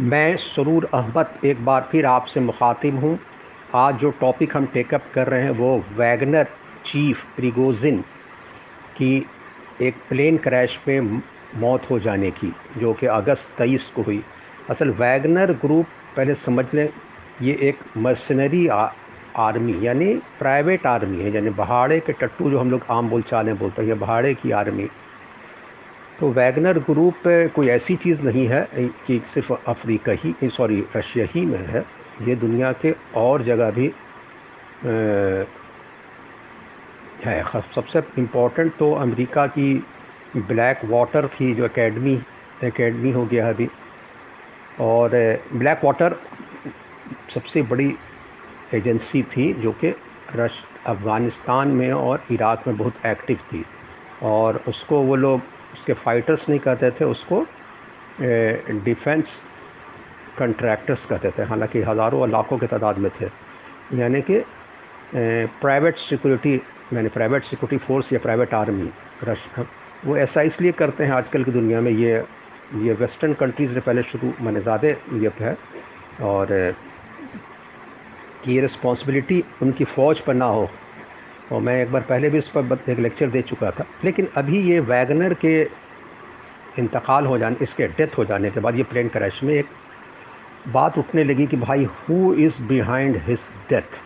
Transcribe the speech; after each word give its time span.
मैं 0.00 0.36
सरूर 0.36 0.84
अहमद 0.94 1.44
एक 1.44 1.64
बार 1.64 1.88
फिर 1.92 2.06
आपसे 2.06 2.40
मुखातिब 2.40 2.98
हूँ। 3.00 3.18
आज 3.74 3.94
जो 3.94 4.10
टॉपिक 4.20 4.56
हम 4.56 4.66
टेकअप 4.66 5.04
कर 5.14 5.26
रहे 5.26 5.42
हैं 5.42 5.50
वो 5.50 5.74
वैगनर 5.96 6.46
चीफ 6.86 7.24
प्रिगोजिन 7.36 8.00
की 8.96 9.16
एक 9.82 9.96
प्लेन 10.08 10.36
क्रैश 10.36 10.76
पे 10.86 11.00
मौत 11.00 11.90
हो 11.90 11.98
जाने 11.98 12.30
की, 12.30 12.52
जो 12.78 12.92
कि 12.92 13.06
अगस्त 13.06 13.48
तेईस 13.58 13.90
को 13.96 14.02
हुई। 14.02 14.22
असल 14.70 14.90
वैगनर 14.92 15.52
ग्रुप 15.56 15.86
पहले 16.16 16.34
समझ 16.36 16.64
लें, 16.74 16.88
ये 17.42 17.58
एक 17.62 17.78
मर्सनरी 17.96 18.66
आर्मी 18.68 19.86
यानी 19.86 20.14
प्राइवेट 20.38 20.86
आर्मी 20.86 21.22
है, 21.22 21.34
यानी 21.34 21.50
बहाड़े 21.52 22.00
के 22.00 22.12
टट्टू 22.14 22.50
जो 22.50 22.58
हम 22.58 22.70
लोग 22.70 22.86
आम 22.90 23.10
बोलचाल 23.10 23.46
में 23.46 23.58
बोलते 23.58 23.82
हैं, 23.82 23.88
ये 23.88 23.94
बहाड़े 23.96 24.34
की 24.34 24.50
आर्मी 24.52 24.88
तो 26.20 26.28
वैगनर 26.32 26.78
ग्रुप 26.80 27.22
कोई 27.54 27.68
ऐसी 27.68 27.96
चीज़ 27.96 28.20
नहीं 28.22 28.46
है, 28.48 28.68
कि 28.74 29.18
सिर्फ़ 29.34 29.52
अफ्रीका 29.52 30.12
ही 30.12 30.34
सॉरी, 30.44 30.84
रशिया 30.96 31.26
ही 31.30 31.44
में 31.46 31.66
है। 31.66 31.84
ये 32.22 32.34
दुनिया 32.36 32.72
के 32.72 32.94
और 33.16 33.42
जगह 33.42 33.70
भी 33.70 33.92
है। 37.24 37.42
सबसे 37.74 38.02
इम्पोर्टेंट 38.18 38.72
तो 38.76 38.92
अमेरिका 38.94 39.46
की 39.46 39.74
ब्लैक 40.36 40.80
वाटर 40.84 41.28
थी 41.28 41.54
जो 41.54 41.64
एकेडमी 41.64 42.20
एकेडमी 42.64 43.10
हो 43.12 43.24
गया 43.26 43.48
अभी। 43.48 43.68
और 44.80 45.10
ब्लैक 45.52 45.84
वाटर 45.84 46.16
सबसे 47.34 47.62
बड़ी 47.62 47.94
एजेंसी 48.74 49.22
थी, 49.22 49.52
जो 49.54 49.72
कि 49.72 49.94
रश, 50.34 50.52
अफ़गानिस्तान 50.86 51.68
में 51.68 51.92
और 51.92 52.24
इराक 52.30 52.66
में 52.66 52.76
बहुत 52.76 53.06
एक्टिव 53.06 53.36
थी। 53.52 53.64
और 54.22 54.62
उसको 54.68 55.00
वो 55.02 55.16
लोग 55.16 55.40
उसके 55.78 55.92
फाइटर्स 55.94 56.48
नहीं 56.48 56.58
कहते 56.60 56.90
थे, 56.90 57.04
उसको 57.06 57.46
डिफेंस 58.84 59.26
कंट्रैक्टर्स 60.38 61.04
कहते 61.06 61.30
थे। 61.38 61.42
हालाँकि 61.44 61.82
हज़ारों 61.82 62.20
और 62.20 62.28
लाखों 62.28 62.58
की 62.58 62.66
तादाद 62.66 62.98
में 62.98 63.10
थे। 63.20 63.26
यानी 63.98 64.20
कि 64.22 64.42
प्राइवेट 65.14 65.96
सिक्योरिटी 65.98 66.54
यानी 66.94 67.08
प्राइवेट 67.08 67.44
सिक्योरिटी 67.44 67.84
फोर्स 67.86 68.12
या 68.12 68.18
प्राइवेट 68.18 68.54
आर्मी 68.54 68.90
रश, 69.24 69.38
वो 70.04 70.16
ऐसा 70.16 70.42
इसलिए 70.42 70.72
करते 70.72 71.04
हैं 71.04 71.12
आजकल 71.12 71.44
की 71.44 71.50
दुनिया 71.52 71.80
में, 71.80 71.90
ये 71.92 72.24
ये 72.76 72.92
वेस्टर्न 72.94 73.32
कंट्रीज़ 73.34 73.72
ने 73.74 73.80
पहले 73.80 74.02
शुरू 74.02 74.32
मैंने 74.40 74.60
ज़्यादा 74.60 74.88
ये 75.18 75.30
है 75.38 75.56
और 76.22 76.52
ये 78.48 78.60
रिस्पॉन्सिबिलिटी 78.60 79.42
उनकी 79.62 79.84
फ़ौज 79.86 80.20
पर 80.20 80.34
ना 80.34 80.44
हो। 80.46 80.68
और 81.52 81.60
मैं 81.60 81.80
एक 81.82 81.92
बार 81.92 82.02
पहले 82.02 82.30
भी 82.30 82.38
इस 82.38 82.48
पर 82.56 82.78
एक 82.88 82.98
लेक्चर 82.98 83.28
दे 83.30 83.42
चुका 83.42 83.70
था। 83.70 83.84
लेकिन 84.04 84.28
अभी 84.36 84.60
ये 84.62 84.80
वैगनर 84.82 85.34
के 85.34 85.60
इंतकाल 86.78 87.26
हो 87.26 87.38
जाने, 87.38 87.56
इसके 87.62 87.86
डेथ 87.88 88.18
हो 88.18 88.24
जाने 88.24 88.50
के 88.50 88.60
बाद, 88.60 88.76
ये 88.76 88.82
प्लेन 88.82 89.08
क्रैश 89.08 89.40
में 89.42 89.54
एक 89.54 89.66
बात 90.68 90.98
उठने 90.98 91.24
लगी 91.24 91.46
कि 91.46 91.56
भाई 91.56 91.84
who 91.84 92.34
is 92.36 92.62
behind 92.62 93.16
his 93.26 93.38
death 93.70 93.96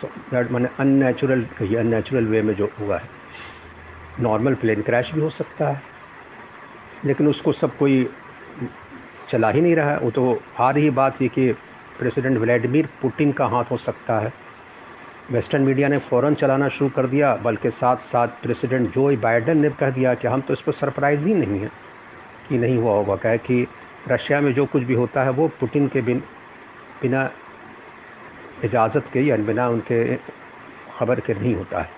so 0.00 0.08
that 0.30 0.50
मैंने 0.52 0.68
अननेचुरल 0.80 1.42
कही 1.58 1.76
अननेचुरल 1.76 2.26
वे 2.26 2.42
में 2.42 2.54
जो 2.54 2.70
हुआ 2.80 2.98
है 2.98 3.08
नॉर्मल 4.20 4.54
प्लेन 4.54 4.82
क्रैश 4.82 5.10
भी 5.14 5.20
हो 5.20 5.30
सकता 5.30 5.68
है, 5.68 5.82
लेकिन 7.04 7.28
उसको 7.28 7.52
सब 7.52 7.76
कोई 7.76 8.06
चला 9.30 9.50
ही 9.50 9.60
नहीं 9.60 9.74
रहा 9.76 9.90
है। 9.90 9.98
वो 9.98 10.10
तो 10.10 10.40
आ 10.58 10.70
रही 10.70 10.90
बात 10.92 11.22
ये 11.22 11.28
कि 11.28 11.52
प्रेसिडेंट 11.98 12.38
व्लादिमीर 12.38 12.88
पुतिन 13.02 13.32
का 13.32 13.46
हाथ 13.46 13.70
हो 13.70 13.76
सकता 13.78 14.18
है। 14.18 14.32
वेस्टर्न 15.30 15.62
मीडिया 15.62 15.88
ने 15.88 15.98
फ़ौरन 15.98 16.34
चलाना 16.34 16.68
शुरू 16.68 16.90
कर 16.90 17.06
दिया, 17.06 17.34
बल्कि 17.36 17.70
साथ 17.70 17.96
साथ 17.96 18.28
प्रेसिडेंट 18.28 18.94
जो 18.94 19.16
बाइडन 19.16 19.58
ने 19.58 19.70
कह 19.70 19.90
दिया 19.90 20.14
कि 20.14 20.28
हम 20.28 20.40
तो 20.40 20.52
इस 20.52 20.60
पर 20.60 20.72
सरप्राइज़ 20.72 21.20
ही 21.20 21.34
नहीं 21.34 21.60
है, 21.60 21.70
कि 22.48 22.58
नहीं 22.58 22.78
हुआ 22.78 22.92
होगा। 22.92 23.16
कहे 23.16 23.38
कि 23.38 23.66
रशिया 24.08 24.40
में 24.40 24.52
जो 24.54 24.66
कुछ 24.66 24.82
भी 24.82 24.94
होता 24.94 25.22
है, 25.22 25.30
वो 25.30 25.48
पुतिन 25.48 25.88
के 25.88 26.02
बिन, 26.02 26.22
बिना 27.02 27.30
इजाज़त 28.64 29.04
के 29.12 29.20
या 29.20 29.36
बिना 29.36 29.68
उनके 29.68 30.16
खबर 30.98 31.20
के 31.20 31.34
नहीं 31.34 31.54
होता 31.54 31.80
है। 31.80 31.90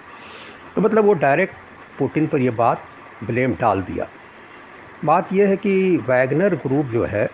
तो 0.76 0.82
मतलब 0.82 1.04
वो 1.04 1.12
डायरेक्ट 1.12 1.54
पुतिन 1.98 2.26
पर 2.26 2.40
यह 2.40 2.50
बात 2.50 2.82
ब्लेम 3.24 3.54
डाल 3.54 3.82
दिया। 3.82 4.08
बात 5.04 5.32
यह 5.32 5.48
है 5.48 5.56
कि 5.56 5.96
वैगनर 5.96 6.54
ग्रुप 6.54 6.86
जो 6.86 7.04
है, 7.04 7.30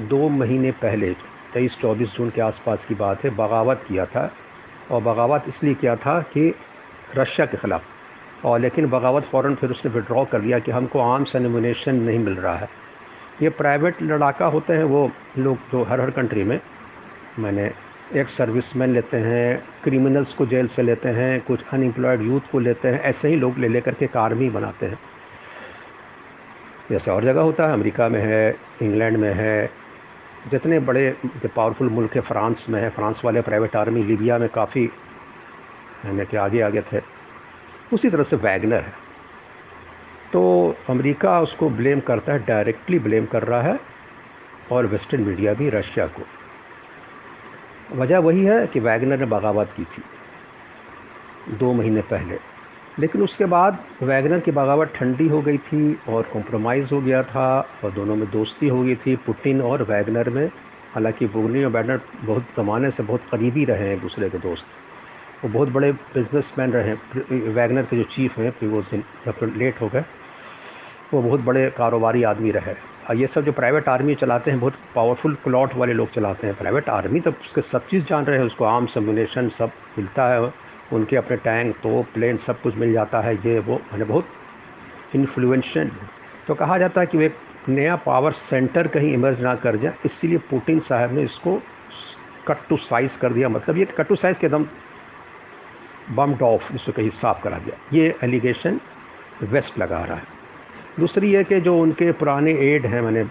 दो 0.00 0.28
महीने 0.28 0.70
पहले, 0.70 1.14
तेईस 1.54 1.76
चौबीस 1.80 2.08
जून 2.08 2.30
के 2.30 2.40
आसपास 2.40 2.84
की 2.84 2.94
बात 2.94 3.24
है, 3.24 3.30
बगावत 3.30 3.84
किया 3.88 4.06
था। 4.06 4.32
और 4.90 5.02
बगावत 5.02 5.44
इसलिए 5.48 5.74
किया 5.74 5.96
था 5.96 6.20
कि 6.22 6.54
रशिया 7.16 7.46
के 7.46 7.56
ख़िलाफ़। 7.56 7.82
और 8.46 8.60
लेकिन 8.60 8.86
बगावत 8.86 9.22
फ़ौर 9.22 9.54
फिर 9.54 9.70
उसने 9.70 9.92
विड्रॉ 9.92 10.24
कर 10.24 10.40
लिया 10.40 10.58
कि 10.58 10.70
हमको 10.70 10.98
आर्म्स 10.98 11.36
एनिमुनेशन 11.36 11.94
नहीं 11.94 12.18
मिल 12.18 12.34
रहा 12.34 12.56
है। 12.56 12.68
ये 13.42 13.48
प्राइवेट 13.48 14.02
लड़ाका 14.02 14.46
होते 14.46 14.72
हैं, 14.72 14.84
वो 14.84 15.10
लोग 15.38 15.56
जो 15.56 15.82
हर 15.84 16.00
हर 16.00 16.10
कंट्री 16.10 16.44
में 16.44 16.60
मैंने 17.38 17.70
एक 18.14 18.28
सर्विसमैन 18.28 18.92
लेते 18.92 19.16
हैं 19.16 19.64
क्रिमिनल्स 19.84 20.32
को 20.32 20.46
जेल 20.46 20.66
से 20.66 20.82
लेते 20.82 21.08
हैं, 21.08 21.40
कुछ 21.40 21.60
अनएम्प्लॉयड 21.72 22.22
यूथ 22.22 22.40
को 22.52 22.58
लेते 22.58 22.88
हैं, 22.88 23.00
ऐसे 23.00 23.28
ही 23.28 23.36
लोग 23.36 23.58
ले 23.58 23.68
लेकर 23.68 23.94
के 23.94 24.04
एक 24.04 24.16
आर्मी 24.16 24.50
बनाते 24.50 24.86
हैं। 24.86 24.98
जैसे 26.90 27.10
और 27.10 27.24
जगह 27.24 27.40
होता 27.40 27.66
है, 27.66 27.72
अमेरिका 27.72 28.08
में 28.08 28.20
है, 28.20 28.56
इंग्लैंड 28.82 29.16
में 29.16 29.34
है 29.34 29.70
जितने 30.48 30.78
बड़े 30.78 31.16
पावरफुल 31.56 31.88
मुल्क 31.88 32.14
है, 32.14 32.20
फ्रांस 32.20 32.66
में 32.68 32.82
है, 32.82 32.90
फ्रांस 32.90 33.22
वाले 33.24 33.40
प्राइवेट 33.40 33.76
आर्मी 33.76 34.04
लीबिया 34.04 34.38
में 34.38 34.48
काफ़ी, 34.48 34.90
यानी 36.06 36.26
कि 36.26 36.36
आगे 36.36 36.60
आगे 36.60 36.82
थे। 36.82 37.00
उसी 37.92 38.10
तरह 38.10 38.22
से 38.22 38.36
वैगनर 38.36 38.80
है। 38.80 38.92
तो 40.32 40.74
अमेरिका 40.90 41.40
उसको 41.40 41.70
ब्लेम 41.70 42.00
करता 42.00 42.32
है 42.32 42.46
डायरेक्टली 42.46 42.98
ब्लेम 42.98 43.26
कर 43.26 43.42
रहा 43.42 43.62
है, 43.62 43.80
और 44.72 44.86
वेस्टर्न 44.86 45.22
मीडिया 45.22 45.54
भी 45.54 45.70
रशिया 45.70 46.06
को। 46.06 46.22
वजह 47.96 48.18
वही 48.18 48.44
है 48.44 48.66
कि 48.66 48.80
वैगनर 48.80 49.18
ने 49.18 49.26
बगावत 49.26 49.74
की 49.76 49.84
थी। 49.84 50.02
दो 51.54 51.72
महीने 51.72 52.00
पहले। 52.00 52.49
लेकिन 52.98 53.22
उसके 53.22 53.44
बाद 53.44 53.78
वैगनर 54.02 54.40
की 54.40 54.50
बगावत 54.50 54.92
ठंडी 54.94 55.28
हो 55.28 55.40
गई 55.42 55.58
थी 55.58 55.98
और 56.08 56.22
कॉम्प्रोमाइज़ 56.22 56.94
हो 56.94 57.00
गया 57.00 57.22
था 57.22 57.46
और 57.84 57.90
दोनों 57.90 58.16
में 58.16 58.30
दोस्ती 58.30 58.68
हो 58.68 58.82
गई 58.82 58.96
थी। 58.96 59.16
पुटिन 59.16 59.60
और 59.62 59.82
वैगनर 59.82 60.30
में, 60.30 60.46
हालाँकि 60.94 61.26
बुगनी 61.26 61.64
और 61.64 61.70
वैगनर 61.70 62.00
बहुत 62.22 62.42
ज़माने 62.56 62.90
से 62.90 63.02
बहुत 63.02 63.20
करीबी 63.32 63.64
रहे 63.64 63.86
हैं 63.86 63.94
एक 63.94 64.00
दूसरे 64.00 64.30
के 64.30 64.38
दोस्त। 64.38 64.64
वो 65.44 65.50
बहुत 65.50 65.68
बड़े 65.68 65.92
बिजनेसमैन 65.92 66.72
रहे 66.72 66.88
हैं। 66.88 67.52
वैगनर 67.54 67.82
के 67.82 67.96
जो 67.96 68.02
चीफ 68.02 68.38
हैं 68.38 68.50
प्रिवोजिन 68.52 69.04
जब 69.26 69.52
लेट 69.56 69.80
हो 69.80 69.88
गए, 69.88 70.04
वो 71.14 71.22
बहुत 71.22 71.40
बड़े 71.40 71.70
कारोबारी 71.70 72.22
आदमी 72.22 72.50
रहे। 72.50 72.74
ये 73.16 73.26
सब 73.26 73.44
जो 73.44 73.52
प्राइवेट 73.52 73.88
आर्मी 73.88 74.14
चलाते 74.14 74.50
हैं, 74.50 74.60
बहुत 74.60 74.74
पावरफुल 74.94 75.34
प्लॉट 75.34 75.74
वाले 75.74 75.92
लोग 75.92 76.10
चलाते 76.12 76.46
हैं। 76.46 76.56
प्राइवेट 76.56 76.88
आर्मी 76.88 77.20
तो 77.20 77.30
उसके 77.30 77.60
सब 77.60 77.86
चीज़ 77.86 78.04
जान 78.04 78.24
रहे 78.24 78.38
हैं, 78.38 78.46
उसको 78.46 78.64
आर्म 78.64 78.86
सम्यूनेशन 78.86 79.48
सब 79.48 79.70
मिलता 79.98 80.28
है। 80.28 80.69
उनके 80.92 81.16
अपने 81.16 81.36
टैंक 81.38 81.76
तो 81.82 82.02
प्लेन 82.14 82.36
सब 82.38 82.60
कुछ 82.62 82.76
मिल 82.76 82.92
जाता 82.92 83.20
है। 83.20 83.34
ये 83.36 83.58
वो 83.58 83.80
मैंने 83.92 84.04
बहुत 84.04 84.26
इन्फ्लुएंशियल 85.14 85.90
तो 86.46 86.54
कहा 86.54 86.78
जाता 86.78 87.00
है 87.00 87.06
कि 87.06 87.18
वो 87.18 87.24
एक 87.24 87.36
नया 87.68 87.96
पावर 87.96 88.32
सेंटर 88.32 88.88
कहीं 88.88 89.12
इमर्ज 89.14 89.40
ना 89.42 89.54
कर 89.56 89.76
जाए, 89.76 89.94
इसीलिए 90.04 90.38
पुटिन 90.50 90.80
साहब 90.80 91.12
ने 91.14 91.22
इसको 91.22 91.60
कट 92.48 92.68
टू 92.68 92.76
साइज़ 92.78 93.18
कर 93.18 93.32
दिया। 93.32 93.48
मतलब 93.48 93.78
ये 93.78 93.84
कट 93.88 94.08
टू 94.08 94.16
साइज़ 94.16 94.38
के 94.38 94.46
एकदम 94.46 94.66
बम्ड 96.10 96.42
ऑफ़ 96.42 96.72
इसको 96.74 96.92
कहीं 96.92 97.10
साफ़ 97.12 97.42
करा 97.42 97.58
दिया। 97.58 97.76
ये 97.92 98.14
एलिगेशन 98.24 98.80
वेस्ट 99.42 99.78
लगा 99.78 100.04
रहा 100.04 100.16
है। 100.16 100.38
दूसरी 100.98 101.32
है 101.32 101.42
कि 101.44 101.60
जो 101.60 101.76
उनके 101.78 102.10
पुराने 102.12 102.52
एड 102.64 102.86
हैं, 102.86 103.00
मैंने 103.02 103.24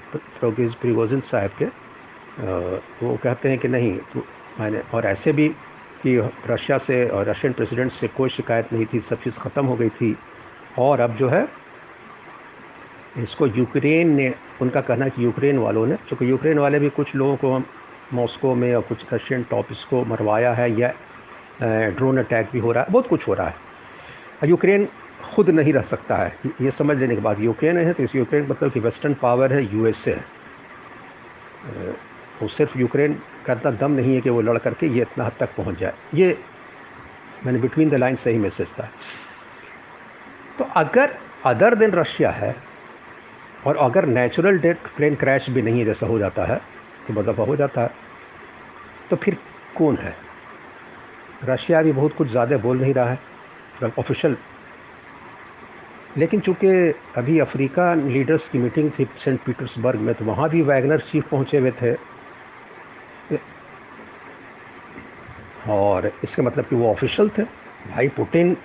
प्रिगोजिन 0.44 1.22
साहब 1.22 1.52
के 1.58 1.66
वो 3.02 3.18
कहते 3.24 3.50
हैं 3.50 3.58
कि 3.59 3.68
नहीं 3.68 3.98
तो 4.14 4.24
मैंने, 4.59 4.81
और 4.94 5.06
ऐसे 5.06 5.31
भी 5.34 5.52
कि 6.04 6.18
रशिया 6.50 6.78
से 6.78 7.08
और 7.08 7.26
रशियन 7.26 7.54
प्रेसिडेंट 7.54 7.92
से 7.92 8.08
कोई 8.08 8.30
शिकायत 8.30 8.74
नहीं 8.74 8.86
थी, 8.86 9.00
सब 9.00 9.22
चीज़ 9.24 9.40
ख़त्म 9.40 9.66
हो 9.66 9.76
गई 9.76 9.90
थी। 9.92 10.16
और 10.80 11.00
अब 11.00 11.16
जो 11.16 11.30
है, 11.30 11.48
इसको 13.18 13.48
यूक्रेन 13.48 14.16
ने, 14.16 14.34
उनका 14.62 14.81
कहना 14.81 15.06
है 15.06 15.12
कि 15.12 15.24
यूक्रेन 15.25 15.57
वालों 15.57 15.86
ने, 15.88 15.96
चूँकि 16.10 16.30
यूक्रेन 16.30 16.60
वाले 16.60 16.80
भी 16.80 16.90
कुछ 16.92 17.16
लोगों 17.16 17.36
को 17.36 17.60
मॉस्को 18.13 18.54
में 18.56 18.74
और 18.75 18.81
कुछ 18.81 19.13
रशियन 19.13 19.44
टॉपिक्स 19.50 19.84
को 19.84 20.04
मरवाया 20.06 20.54
है, 20.54 20.72
या 20.80 20.94
ड्रोन 21.90 22.18
अटैक 22.18 22.50
भी 22.54 22.60
हो 22.60 22.72
रहा 22.72 22.84
है, 22.84 22.92
बहुत 22.92 23.07
कुछ 23.07 23.28
हो 23.28 23.34
रहा 23.34 23.48
है। 23.48 24.50
यूक्रेन 24.50 24.88
खुद 25.34 25.50
नहीं 25.50 25.74
रह 25.74 25.81
सकता 25.84 26.16
है। 26.16 26.34
ये 26.62 26.72
समझ 26.72 26.98
लेने 26.98 27.16
के 27.16 27.22
बाद 27.22 27.40
यूक्रेन 27.42 27.78
है 27.78 27.94
तो 27.94 28.04
इस 28.04 28.16
यूक्रेन 28.16 28.48
मतलब 28.50 28.72
कि 28.72 28.80
वेस्टर्न 28.80 29.13
पावर 29.22 29.54
है, 29.54 29.63
यूएसए 29.74 30.16
वो 32.42 32.48
सिर्फ़ 32.48 32.78
यूक्रेन 32.80 33.19
का 33.50 33.54
इतना 33.54 33.72
दम 33.78 33.92
नहीं 33.94 34.16
है 34.16 34.22
कि 34.22 34.30
वो 34.30 34.42
लड़ 34.44 34.57
करके 34.60 34.88
ये 34.90 35.01
इतना 35.01 35.25
हद 35.25 35.34
तक 35.40 35.56
पहुँच 35.57 35.80
जाए। 35.80 35.94
ये 36.16 36.38
मैंने 37.46 37.60
बिटवीन 37.60 37.90
द 37.90 37.96
लाइन 37.96 38.16
सही 38.18 38.38
मैसेज 38.40 38.68
था। 38.69 38.90
तो 40.60 40.66
अगर 40.78 41.18
अदर 41.46 41.75
देन 41.75 41.92
रशिया 41.94 42.31
है, 42.31 42.56
और 43.66 43.78
अगर 43.80 44.06
नेचुरल 44.07 44.60
डेट 44.60 44.88
प्लेन 44.98 45.16
क्रैश 45.16 45.50
भी 45.50 45.62
नहीं 45.62 45.80
है, 45.80 45.86
जैसा 45.86 46.07
हो 46.07 46.19
जाता 46.19 46.46
है 46.46 46.62
तो 47.07 47.13
बदफा 47.13 47.44
हो 47.44 47.56
जाता 47.56 47.81
है। 47.81 47.92
तो 49.10 49.16
फिर 49.16 49.38
कौन 49.78 49.98
है? 49.98 50.16
रशिया 51.45 51.81
भी 51.81 51.92
बहुत 51.94 52.13
कुछ 52.16 52.28
ज़्यादा 52.30 52.57
बोल 52.60 52.81
नहीं 52.81 52.94
रहा 52.94 53.10
है 53.10 53.92
ऑफिशियल 54.00 54.38
लेकिन 56.18 56.40
चूँकि 56.40 56.68
अभी 57.18 57.38
अफ्रीका 57.40 57.94
लीडर्स 57.95 58.48
की 58.50 58.57
मीटिंग 58.57 58.90
थी 58.92 59.07
सेंट 59.19 59.40
पीटर्सबर्ग 59.44 60.00
में 60.00 60.13
तो 60.16 60.25
वहाँ 60.25 60.50
भी 60.50 60.62
वैगनर 60.63 61.00
चीफ 61.02 61.30
पहुँचे 61.30 61.57
हुए 61.57 61.72
थे। 61.81 61.92
और 65.67 66.11
इसका 66.23 66.44
मतलब 66.44 66.65
कि 66.65 66.75
वो 66.75 66.91
ऑफिशियल 66.91 67.29
थे। 67.38 67.44
भाई 67.91 68.07
पुटिन 68.07 68.56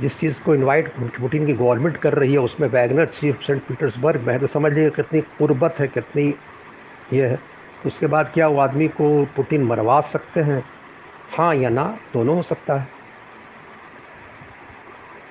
जिस 0.00 0.18
चीज़ 0.20 0.40
को 0.42 0.54
इनवाइट 0.54 0.88
पुटिन 0.98 1.46
की 1.46 1.52
गवर्नमेंट 1.52 1.96
कर 1.96 2.14
रही 2.14 2.32
है, 2.32 2.38
उसमें 2.38 2.68
वैगनर 2.68 3.06
चीफ 3.06 3.42
सेंट 3.42 3.62
पीटर्सबर्ग 3.62 4.20
में 4.20 4.38
तो 4.40 4.46
समझ 4.46 4.72
लीजिए 4.72 4.90
कितनी 4.90 5.20
कुर्बत 5.20 5.74
है, 5.78 5.88
कितनी 5.88 6.34
ये 7.12 7.26
है। 7.26 7.36
तो 7.82 7.88
उसके 7.88 8.06
बाद 8.06 8.30
क्या 8.34 8.48
वो 8.48 8.58
आदमी 8.60 8.88
को 8.88 9.24
पुटिन 9.36 9.64
मरवा 9.64 10.00
सकते 10.00 10.40
हैं? 10.40 10.64
हाँ 11.36 11.54
या 11.54 11.68
ना, 11.68 11.84
दोनों 12.12 12.36
हो 12.36 12.42
सकता 12.42 12.74
है। 12.74 12.88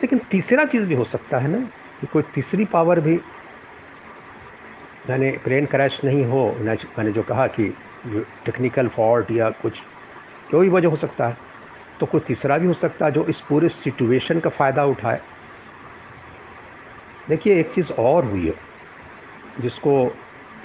लेकिन 0.01 0.19
तीसरा 0.31 0.65
चीज़ 0.65 0.85
भी 0.85 0.95
हो 0.95 1.03
सकता 1.03 1.37
है 1.37 1.47
ना, 1.47 1.59
कि 2.01 2.07
कोई 2.07 2.23
तीसरी 2.35 2.65
पावर 2.65 2.99
भी, 2.99 3.15
यानी 5.09 5.31
प्लेन 5.37 5.65
क्रैश 5.65 5.99
नहीं 6.03 6.25
हो, 6.25 6.55
मैंने 6.59 7.11
जो 7.11 7.23
कहा 7.23 7.47
कि 7.47 7.75
टेक्निकल 8.45 8.87
फॉल्ट 8.87 9.31
या 9.31 9.49
कुछ 9.49 9.73
कोई 10.51 10.69
वजह 10.69 10.87
हो 10.87 10.95
सकता 10.95 11.27
है 11.27 11.37
तो 11.99 12.05
कोई 12.05 12.21
तीसरा 12.27 12.57
भी 12.57 12.67
हो 12.67 12.73
सकता 12.73 13.05
है 13.05 13.11
जो 13.11 13.25
इस 13.25 13.39
पूरे 13.49 13.69
सिचुएशन 13.69 14.39
का 14.39 14.49
फ़ायदा 14.49 14.83
उठाए। 14.85 15.19
देखिए, 17.29 17.59
एक 17.59 17.73
चीज़ 17.73 17.91
और 17.93 18.25
हुई 18.25 18.45
है, 18.47 18.53
जिसको 19.61 19.91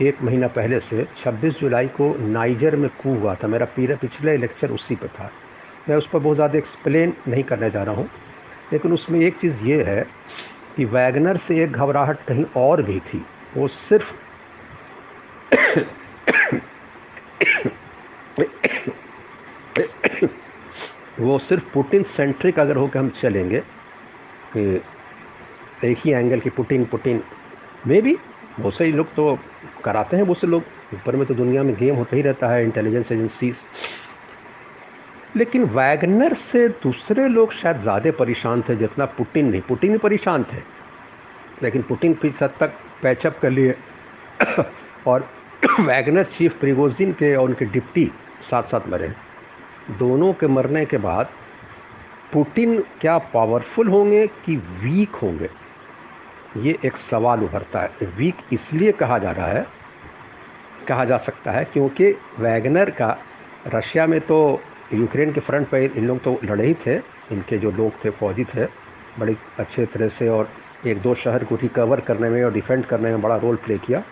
एक 0.02 0.22
महीना 0.22 0.48
पहले 0.48 0.78
से 0.80 1.06
26 1.16 1.58
जुलाई 1.60 1.88
को 1.96 2.14
नाइजर 2.20 2.76
में 2.76 2.88
कू 3.02 3.14
हुआ 3.14 3.34
था। 3.34 3.48
मेरा 3.48 3.66
पीरा, 3.76 3.96
पिछले 3.96 4.36
लेक्चर 4.36 4.70
उसी 4.70 4.94
पर 4.96 5.08
था। 5.08 5.30
मैं 5.88 5.96
उस 5.96 6.08
पर 6.08 6.18
बहुत 6.18 6.36
ज़्यादा 6.36 6.58
एक्सप्लेन 6.58 7.14
नहीं 7.28 7.44
करने 7.44 7.70
जा 7.70 7.82
रहा 7.82 7.94
हूँ, 7.94 8.08
लेकिन 8.72 8.92
उसमें 8.92 9.20
एक 9.20 9.38
चीज़ 9.38 9.64
ये 9.66 9.82
है 9.82 10.02
कि 10.76 10.84
वैगनर 10.84 11.36
से 11.38 11.62
एक 11.64 11.72
घबराहट 11.72 12.24
कहीं 12.26 12.44
और 12.56 12.82
भी 12.82 13.00
थी। 13.02 13.24
वो 13.56 13.68
सिर्फ़ 13.68 14.12
वो 21.20 21.38
सिर्फ़ 21.40 21.64
पुटिन 21.74 22.02
सेंट्रिक 22.10 22.58
अगर 22.60 22.76
हो 22.76 22.86
के 22.88 22.98
हम 22.98 23.08
चलेंगे 23.20 23.62
एक 25.84 25.98
ही 25.98 26.12
एंगल 26.12 26.40
की 26.40 26.50
पुटिन 26.50 26.84
पुटिन 26.84 27.22
में 27.86 28.00
भी 28.02 28.16
बहुत 28.60 28.76
से 28.76 28.86
लोग 28.88 29.14
तो 29.14 29.38
कराते 29.84 30.16
हैं, 30.16 30.26
बहुत 30.26 30.40
से 30.40 30.46
लोग 30.46 30.62
ऊपर 30.94 31.16
में 31.16 31.26
तो 31.26 31.34
दुनिया 31.34 31.62
में 31.62 31.74
गेम 31.76 31.94
होता 31.96 32.16
ही 32.16 32.22
रहता 32.22 32.48
है 32.48 32.62
इंटेलिजेंस 32.64 33.12
एजेंसीज 33.12 33.56
लेकिन 35.36 35.64
वैगनर 35.66 36.34
से 36.42 36.68
दूसरे 36.82 37.28
लोग 37.28 37.52
शायद 37.52 37.80
ज़्यादा 37.80 38.10
परेशान 38.18 38.62
थे 38.68 38.76
जितना 38.76 39.04
पुटिन 39.16 39.50
नहीं। 39.50 39.60
पुटिन 39.60 39.90
ही 39.90 39.98
परेशान 39.98 40.44
थे, 40.44 40.58
लेकिन 41.62 41.82
पुटिन 41.82 42.14
कुछ 42.14 42.42
हद 42.42 42.54
तक 42.60 42.72
पैचअप 43.02 43.38
कर 43.42 43.50
लिए। 43.50 43.74
और 45.06 45.28
वैगनर 45.80 46.24
चीफ 46.36 46.58
प्रिगोजिन 46.60 47.12
के 47.12 47.34
और 47.36 47.48
उनके 47.48 47.64
डिप्टी 47.66 48.10
साथ 48.50 48.62
साथ 48.62 48.88
मरे। 48.88 49.12
दोनों 49.90 50.32
के 50.32 50.46
मरने 50.46 50.84
के 50.84 50.98
बाद 50.98 51.28
पुतिन 52.32 52.78
क्या 53.00 53.16
पावरफुल 53.32 53.88
होंगे 53.88 54.26
कि 54.44 54.56
वीक 54.56 55.14
होंगे? 55.14 55.48
ये 56.58 56.78
एक 56.84 56.96
सवाल 57.10 57.42
उभरता 57.44 57.80
है। 57.80 58.06
वीक 58.16 58.36
इसलिए 58.52 58.92
कहा 58.92 59.18
जा 59.18 59.30
रहा 59.30 59.46
है, 59.46 59.66
कहा 60.88 61.04
जा 61.04 61.16
सकता 61.18 61.52
है 61.52 61.64
क्योंकि 61.64 62.10
वैगनर 62.38 62.90
का 62.90 63.16
रशिया 63.66 64.06
में 64.06 64.20
तो 64.20 64.60
यूक्रेन 64.92 65.32
के 65.32 65.40
फ्रंट 65.40 65.68
पर 65.68 65.82
इन 65.96 66.06
लोग 66.06 66.22
तो 66.24 66.38
लड़े 66.44 66.66
ही 66.66 66.74
थे। 66.86 66.96
इनके 67.32 67.58
जो 67.58 67.70
लोग 67.70 68.04
थे, 68.04 68.10
फौजी 68.10 68.44
थे, 68.44 68.64
बड़ी 69.18 69.36
अच्छे 69.58 69.86
तरह 69.86 70.08
से 70.08 70.28
और 70.28 70.48
एक 70.86 71.00
दो 71.02 71.14
शहर 71.14 71.44
को 71.44 71.56
रिकवर 71.56 72.00
करने 72.00 72.28
में 72.28 72.42
और 72.44 72.52
डिफेंड 72.52 72.84
करने 72.86 73.10
में 73.10 73.22
बड़ा 73.22 73.36
रोल 73.36 73.56
प्ले 73.56 73.78
किया। 73.78 74.02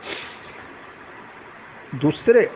दूसरे 1.95 2.49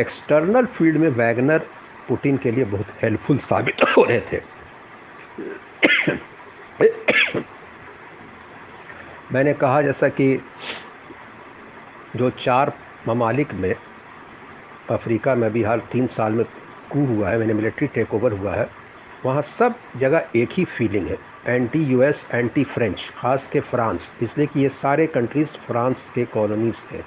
एक्सटर्नल 0.00 0.66
फ़ील्ड 0.68 0.96
में 0.96 1.08
वैगनर 1.10 1.66
पुतिन 2.12 2.36
के 2.36 2.50
लिए 2.50 2.64
बहुत 2.64 2.86
हेल्पफुल 3.02 3.38
साबित 3.40 3.82
हो 3.96 4.04
रहे 4.04 4.20
थे। 4.20 4.40
मैंने 9.32 9.52
कहा, 9.54 9.82
जैसा 9.82 10.08
कि 10.08 10.42
जो 12.16 12.30
चार 12.30 12.72
ममालिक 13.08 13.52
में 13.54 13.74
अफ्रीका 14.90 15.34
में 15.34 15.50
भी 15.52 15.62
हाल 15.62 15.80
तीन 15.92 16.06
साल 16.06 16.32
में 16.32 16.44
कू 16.92 17.04
हुआ 17.06 17.28
है, 17.30 17.38
मैंने 17.38 17.54
मिलिट्री 17.54 17.86
टेक 17.86 18.14
ओवर 18.14 18.32
हुआ 18.32 18.54
है, 18.54 18.68
वहाँ 19.24 19.42
सब 19.42 19.74
जगह 19.96 20.28
एक 20.36 20.48
ही 20.52 20.64
फीलिंग 20.64 21.06
है 21.06 21.18
एंटी 21.46 21.82
यूएस 21.84 22.26
एंटी 22.32 22.64
फ्रेंच 22.64 23.10
खास 23.16 23.48
के 23.52 23.60
फ्रांस, 23.60 24.10
इसलिए 24.22 24.46
कि 24.46 24.60
ये 24.60 24.68
सारे 24.68 25.06
कंट्रीज़ 25.06 25.48
फ्रांस 25.66 26.06
के 26.14 26.24
कॉलोनीज 26.24 26.74
थे। 26.92 26.98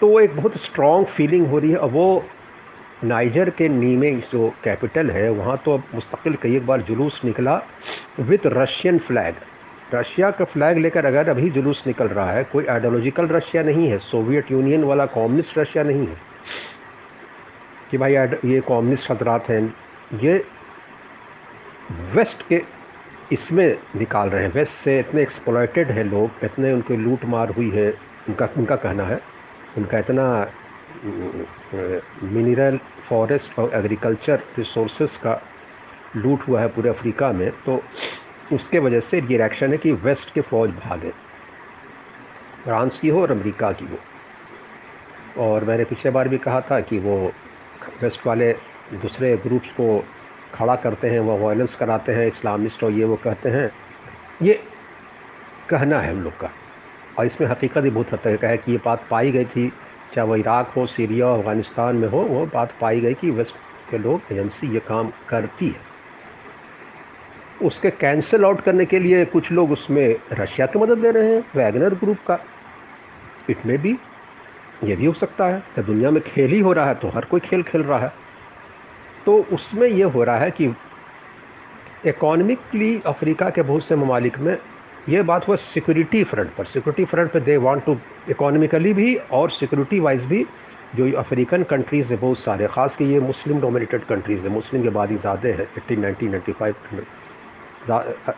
तो 0.00 0.20
एक 0.20 0.36
बहुत 0.36 0.56
स्ट्रॉन्ग 0.56 1.06
फीलिंग 1.06 1.46
हो 1.46 1.58
रही 1.58 1.70
है, 1.70 1.76
और 1.76 1.90
वो 1.90 2.24
नाइजर 3.04 3.50
के 3.50 3.68
नीमे 3.68 4.10
जो 4.32 4.48
कैपिटल 4.64 5.10
है, 5.10 5.28
वहाँ 5.30 5.56
तो 5.64 5.74
अब 5.74 5.84
मुस्तकिल 5.94 6.34
कई 6.42 6.56
एक 6.56 6.66
बार 6.66 6.82
जुलूस 6.82 7.20
निकला 7.24 7.60
विथ 8.20 8.46
रशियन 8.46 8.98
फ्लैग 8.98 9.34
रशिया 9.94 10.30
का 10.30 10.44
फ्लैग 10.44 10.78
लेकर 10.78 11.06
अगर 11.06 11.28
अभी 11.28 11.48
जुलूस 11.50 11.82
निकल 11.86 12.08
रहा 12.08 12.32
है, 12.32 12.44
कोई 12.44 12.66
आइडियोलॉजिकल 12.66 13.26
रशिया 13.26 13.62
नहीं 13.62 13.88
है 13.88 13.98
सोवियत 13.98 14.50
यूनियन 14.52 14.84
वाला 14.84 15.06
कम्युनिस्ट 15.06 15.58
रशिया 15.58 15.84
नहीं 15.84 16.06
है। 16.06 16.16
कि 17.90 17.98
भाई 17.98 18.14
ये 18.14 18.60
कम्युनिस्ट 18.60 19.10
हजरात 19.10 19.48
हैं, 19.48 19.74
ये 20.14 20.44
वेस्ट 22.14 22.46
के 22.48 22.62
इसमें 23.32 23.76
निकाल 23.96 24.28
रहे 24.28 24.44
हैं। 24.44 24.52
वेस्ट 24.52 24.72
से 24.74 24.98
इतने 25.00 25.22
एक्सप्लॉयटेड 25.22 25.90
हैं 25.90 26.04
लोग, 26.04 26.44
इतने 26.44 26.72
उनके 26.72 26.96
लूट 26.96 27.24
मार 27.24 27.50
हुई 27.50 27.70
है, 27.70 27.90
उनका 28.28 28.48
उनका 28.56 28.76
कहना 28.76 29.04
है, 29.04 29.20
उनका 29.78 29.98
इतना 29.98 30.46
मिनरल 31.04 32.78
फॉरेस्ट 33.08 33.58
और 33.58 33.74
एग्रीकल्चर 33.74 34.42
रिसोर्सेज 34.58 35.16
का 35.16 35.40
लूट 36.16 36.48
हुआ 36.48 36.60
है 36.60 36.68
पूरे 36.68 36.90
अफ्रीका 36.90 37.32
में 37.32 37.50
तो 37.66 37.82
उसके 38.52 38.78
वजह 38.78 39.00
से 39.00 39.20
ये 39.20 39.36
रिएक्शन 39.36 39.72
है 39.72 39.78
कि 39.78 39.92
वेस्ट 39.92 40.32
के 40.34 40.40
फ़ौज 40.40 40.70
भागे। 40.70 41.10
फ्रांस 42.64 42.98
की 43.00 43.08
हो 43.08 43.22
और 43.22 43.30
अमेरिका 43.30 43.72
की 43.72 43.84
हो। 43.84 43.98
और 45.44 45.64
मैंने 45.64 45.84
पिछले 45.84 46.10
बार 46.10 46.28
भी 46.28 46.38
कहा 46.38 46.60
था 46.60 46.80
कि 46.80 46.98
वो 46.98 47.16
वेस्ट 48.02 48.26
वाले 48.26 48.52
दूसरे 48.92 49.36
ग्रुप्स 49.36 49.70
को 49.70 50.04
खड़ा 50.54 50.74
करते 50.76 51.10
हैं, 51.10 51.20
वो 51.20 51.38
वायलेंस 51.38 51.76
कराते 51.76 52.12
हैं 52.12 52.26
इस्लामिस्ट 52.26 52.84
और 52.84 52.92
ये 52.92 53.04
वो 53.04 53.16
कहते 53.16 53.48
हैं। 53.48 53.70
ये 54.42 54.54
कहना 55.68 55.98
है 56.00 56.12
हम 56.14 56.22
लोग 56.22 56.38
का। 56.40 56.50
और 57.18 57.26
इसमें 57.26 57.48
हकीकत 57.48 57.84
ही 57.84 57.90
बहुत 57.90 58.12
हद 58.12 58.18
तक 58.18 58.44
है 58.44 58.56
कि 58.56 58.72
ये 58.72 58.78
बात 58.84 59.06
पाई 59.10 59.30
गई 59.32 59.44
थी 59.44 59.72
चाहे 60.14 60.28
वो 60.28 60.36
इराक 60.36 60.72
हो, 60.76 60.86
सीरिया 60.86 61.26
हो, 61.26 61.38
अफ़गानिस्तान 61.38 61.96
में 61.96 62.08
हो, 62.08 62.18
वो 62.18 62.44
बात 62.46 62.72
पाई 62.80 63.00
गई 63.00 63.14
कि 63.14 63.30
वेस्ट 63.30 63.54
के 63.90 63.98
लोग 63.98 64.32
एजेंसी 64.32 64.72
ये 64.74 64.80
काम 64.80 65.12
करती 65.28 65.68
है। 65.68 65.90
उसके 67.66 67.90
कैंसिल 67.90 68.44
आउट 68.44 68.60
करने 68.60 68.84
के 68.84 68.98
लिए 68.98 69.24
कुछ 69.24 69.50
लोग 69.52 69.70
उसमें 69.72 70.16
रशिया 70.32 70.66
की 70.66 70.78
मदद 70.78 70.98
ले 70.98 71.10
रहे 71.10 71.34
हैं 71.34 71.44
वैगनर 71.56 71.94
ग्रुप 71.94 72.18
का। 72.26 72.38
इट 73.50 73.66
में 73.66 73.78
भी 73.78 73.96
ये 74.84 74.96
भी 74.96 75.06
हो 75.06 75.12
सकता 75.12 75.46
है 75.46 75.62
कि 75.74 75.82
दुनिया 75.82 76.10
में 76.10 76.22
खेल 76.22 76.52
ही 76.52 76.60
हो 76.60 76.72
रहा 76.72 76.86
है 76.86 76.94
तो 76.94 77.08
हर 77.08 77.24
कोई 77.24 77.40
खेल 77.40 77.62
खेल 77.62 77.82
रहा 77.82 77.98
है। 77.98 78.12
तो 79.26 79.36
उसमें 79.52 79.86
यह 79.88 80.06
हो 80.06 80.24
रहा 80.24 80.38
है 80.38 80.50
कि 80.50 80.74
इकोनॉमिकली 82.06 83.00
अफ्रीका 83.06 83.50
के 83.50 83.62
बहुत 83.62 83.84
से 83.84 83.96
ममालिक 83.96 84.38
में 84.38 84.56
ये 85.08 85.22
बात 85.22 85.46
हुआ 85.48 85.56
सिक्योरिटी 85.58 86.22
फ्रंट 86.24 86.50
पर। 86.56 86.64
सिक्योरिटी 86.66 87.04
फ्रंट 87.04 87.32
पर 87.32 87.40
दे 87.42 87.56
वांट 87.58 87.84
टू 87.84 87.96
इकोनॉमिकली 88.30 88.92
भी 88.94 89.14
और 89.32 89.50
सिक्योरिटी 89.50 89.98
वाइज 90.00 90.24
भी 90.24 90.44
जो 90.96 91.10
अफ्रीकन 91.18 91.62
कंट्रीज़ 91.64 92.12
है, 92.12 92.16
बहुत 92.18 92.38
सारे, 92.38 92.66
ख़ास 92.66 92.96
के 92.96 93.04
ये 93.04 93.20
मुस्लिम 93.20 93.60
डोमिनेटेड 93.60 94.04
कंट्रीज़ 94.04 94.40
हैं। 94.40 94.48
मुस्लिम 94.50 94.82
की 94.82 94.88
आबादी 94.88 95.16
ज़्यादा 95.16 95.48
है 95.48 95.62
एट्टीन 95.78 96.00
नाइनटीन 96.00 96.30
नाइन्टी 96.30 96.52
फाइव 96.52 96.74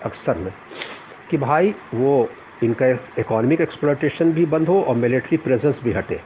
अक्सर 0.04 0.38
में 0.38 0.52
कि 1.30 1.36
भाई 1.38 1.74
वो 1.94 2.28
इनका 2.62 2.86
इकोनॉमिक 3.18 3.60
एक्सप्लोटेशन 3.60 4.32
भी 4.32 4.44
बंद 4.46 4.68
हो 4.68 4.80
और 4.82 4.94
मिलिट्री 4.96 5.36
प्रेजेंस 5.38 5.80
भी 5.84 5.92
हटे। 5.92 6.20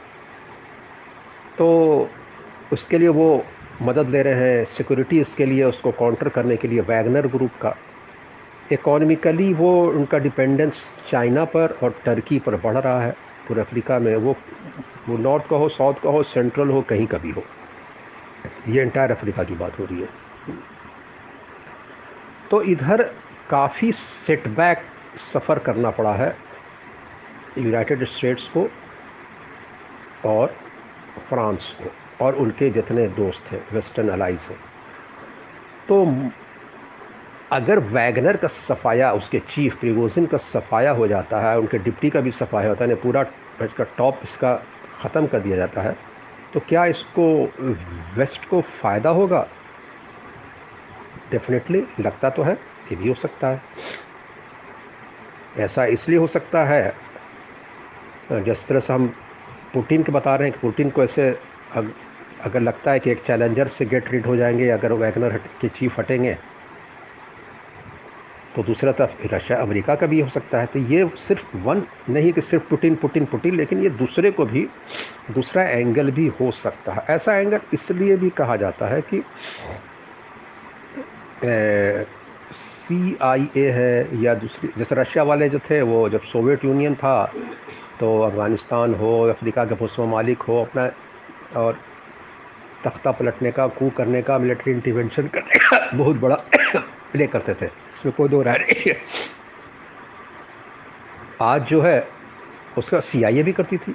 तो 1.58 1.68
उसके 2.72 2.98
लिए 2.98 3.08
वो 3.10 3.44
मदद 3.82 4.08
ले 4.10 4.22
रहे 4.22 4.48
हैं 4.48 4.64
सिक्योरिटी 4.76 5.20
इसके 5.20 5.46
लिए, 5.46 5.64
उसको 5.64 5.90
काउंटर 5.92 6.28
करने 6.28 6.56
के 6.56 6.68
लिए 6.68 6.80
वैगनर 6.82 7.26
ग्रुप 7.26 7.50
का। 7.62 7.74
इकोनॉमिकली 8.72 9.52
वो 9.54 9.70
उनका 9.88 10.18
डिपेंडेंस 10.18 10.82
चाइना 11.10 11.44
पर 11.44 11.78
और 11.82 11.94
टर्की 12.04 12.38
पर 12.38 12.56
बढ़ 12.56 12.76
रहा 12.76 13.00
है। 13.02 13.10
पूरे 13.48 13.60
अफ्रीका 13.60 13.98
में 13.98 14.14
वो 14.16 14.36
वो 15.08 15.16
नॉर्थ 15.18 15.48
का 15.50 15.56
हो 15.56 15.68
साउथ 15.68 15.94
का 15.94 16.10
हो 16.10 16.22
सेंट्रल 16.22 16.68
हो, 16.68 16.82
कहीं 16.82 17.06
का 17.06 17.18
भी 17.18 17.30
हो। 17.30 17.42
ये 18.68 18.82
इंटायर 18.82 19.10
अफ्रीका 19.10 19.44
की 19.44 19.54
बात 19.54 19.78
हो 19.78 19.84
रही 19.84 20.00
है। 20.00 20.08
तो 22.50 22.62
इधर 22.62 23.02
काफ़ी 23.50 23.92
सेटबैक 23.92 24.82
सफ़र 25.32 25.58
करना 25.58 25.90
पड़ा 25.90 26.12
है 26.14 26.36
यूनाइटेड 27.58 28.04
स्टेट्स 28.04 28.48
को 28.48 28.68
और 30.28 30.54
फ्रांस 31.28 31.74
को 31.82 31.90
और 32.24 32.34
उनके 32.34 32.70
जितने 32.70 33.06
दोस्त 33.16 33.52
हैं 33.52 33.64
वेस्टर्न 33.72 34.08
अलाइज 34.08 34.40
हैं। 34.40 34.58
तो 35.88 36.04
अगर 37.52 37.78
वैगनर 37.78 38.36
का 38.36 38.48
सफाया, 38.48 39.12
उसके 39.12 39.38
चीफ 39.40 39.78
प्रिगोजिन 39.80 40.26
का 40.26 40.36
सफाया 40.36 40.90
हो 40.92 41.06
जाता 41.08 41.40
है, 41.40 41.58
उनके 41.58 41.78
डिप्टी 41.78 42.10
का 42.10 42.20
भी 42.20 42.30
सफाया 42.32 42.68
होता 42.68 42.84
है 42.84 42.94
पूरा 42.96 43.22
इसका 43.62 43.84
टॉप 43.98 44.20
इसका 44.24 44.54
ख़त्म 45.02 45.26
कर 45.26 45.40
दिया 45.40 45.56
जाता 45.56 45.82
है 45.82 45.96
तो 46.54 46.60
क्या 46.68 46.84
इसको 46.86 47.24
वेस्ट 48.16 48.48
को 48.48 48.60
फ़ायदा 48.60 49.10
होगा? 49.10 49.46
डेफिनेटली 51.30 51.82
लगता 52.00 52.30
तो 52.30 52.42
है 52.42 52.52
ये 52.52 52.96
भी 52.96 53.08
हो 53.08 53.14
सकता 53.14 53.48
है। 53.48 53.60
ऐसा 55.58 55.84
इसलिए 55.86 56.18
हो 56.18 56.26
सकता 56.26 56.64
है, 56.64 56.94
जिस 58.32 58.66
तरह 58.66 58.80
से 58.80 58.92
हम 58.92 59.06
पुटिन 59.74 60.02
के 60.02 60.12
बता 60.12 60.34
रहे 60.36 60.48
हैं 60.48 60.52
कि 60.52 60.60
पुटिन 60.60 60.90
को 60.90 61.02
ऐसे 61.04 61.28
अगर 61.74 62.60
लगता 62.60 62.90
है 62.90 63.00
कि 63.00 63.10
एक 63.10 63.22
चैलेंजर 63.26 63.68
से 63.68 63.84
गेट 63.86 64.10
रीड 64.12 64.26
हो 64.26 64.36
जाएँगे, 64.36 64.68
अगर 64.70 64.92
वैगनर 64.94 65.36
के 65.60 65.68
चीफ 65.70 65.98
हटेंगे 65.98 66.36
तो 68.58 68.62
दूसरा 68.64 68.92
तरफ़ 68.92 69.26
रशिया 69.34 69.58
अमेरिका 69.62 69.94
का 69.94 70.06
भी 70.06 70.20
हो 70.20 70.28
सकता 70.28 70.60
है। 70.60 70.66
तो 70.66 70.78
ये 70.92 71.06
सिर्फ़ 71.18 71.56
वन 71.56 71.82
नहीं 72.10 72.32
कि 72.32 72.40
सिर्फ़ 72.40 72.64
पुटिन 72.68 72.94
पुटिन 72.96 73.24
पुटिन 73.26 73.56
लेकिन 73.56 73.82
ये 73.82 73.90
दूसरे 73.90 74.30
को 74.30 74.44
भी, 74.44 74.66
दूसरा 75.30 75.62
एंगल 75.64 76.10
भी 76.10 76.26
हो 76.40 76.50
सकता 76.54 76.92
है। 76.92 77.04
ऐसा 77.10 77.36
एंगल 77.36 77.60
इसलिए 77.74 78.16
भी 78.16 78.30
कहा 78.30 78.56
जाता 78.56 78.88
है 78.88 79.00
कि 79.02 79.22
सी 82.50 83.16
आई 83.22 83.48
ए 83.56 83.68
है 83.70 84.22
या 84.22 84.34
दूसरी, 84.34 84.70
जैसे 84.78 84.94
रशिया 84.94 85.24
वाले 85.24 85.48
जो 85.48 85.58
थे, 85.60 85.80
वो 85.82 86.08
जब 86.08 86.22
सोवियत 86.24 86.64
यूनियन 86.64 86.94
था 86.94 87.32
तो 88.00 88.20
अफ़गानिस्तान 88.22 88.94
हो, 88.94 89.20
अफ्रीका 89.28 89.64
के 89.64 89.74
पुष्प 89.74 90.00
मालिक 90.00 90.42
हो, 90.42 90.60
अपना, 90.64 90.90
और 91.56 91.78
तख्ता 92.84 93.10
पलटने 93.12 93.50
का, 93.52 93.66
कू 93.68 93.90
करने 93.90 94.22
का 94.22 94.38
मिलिट्री 94.38 94.72
इंटरवेंशन 94.72 95.26
करने 95.28 95.58
का 95.58 95.78
बहुत 95.94 96.16
बड़ा 96.16 96.34
प्ले 97.12 97.26
करते 97.26 97.54
थे। 97.54 97.70
कोई 98.06 98.28
दो 98.28 98.42
राय 98.42 98.58
नहीं 98.58 98.82
है। 98.86 99.00
आज 101.42 101.62
जो 101.62 101.80
है, 101.80 102.08
उसका 102.78 103.00
सी 103.00 103.42
भी 103.42 103.52
करती 103.52 103.76
थी। 103.76 103.92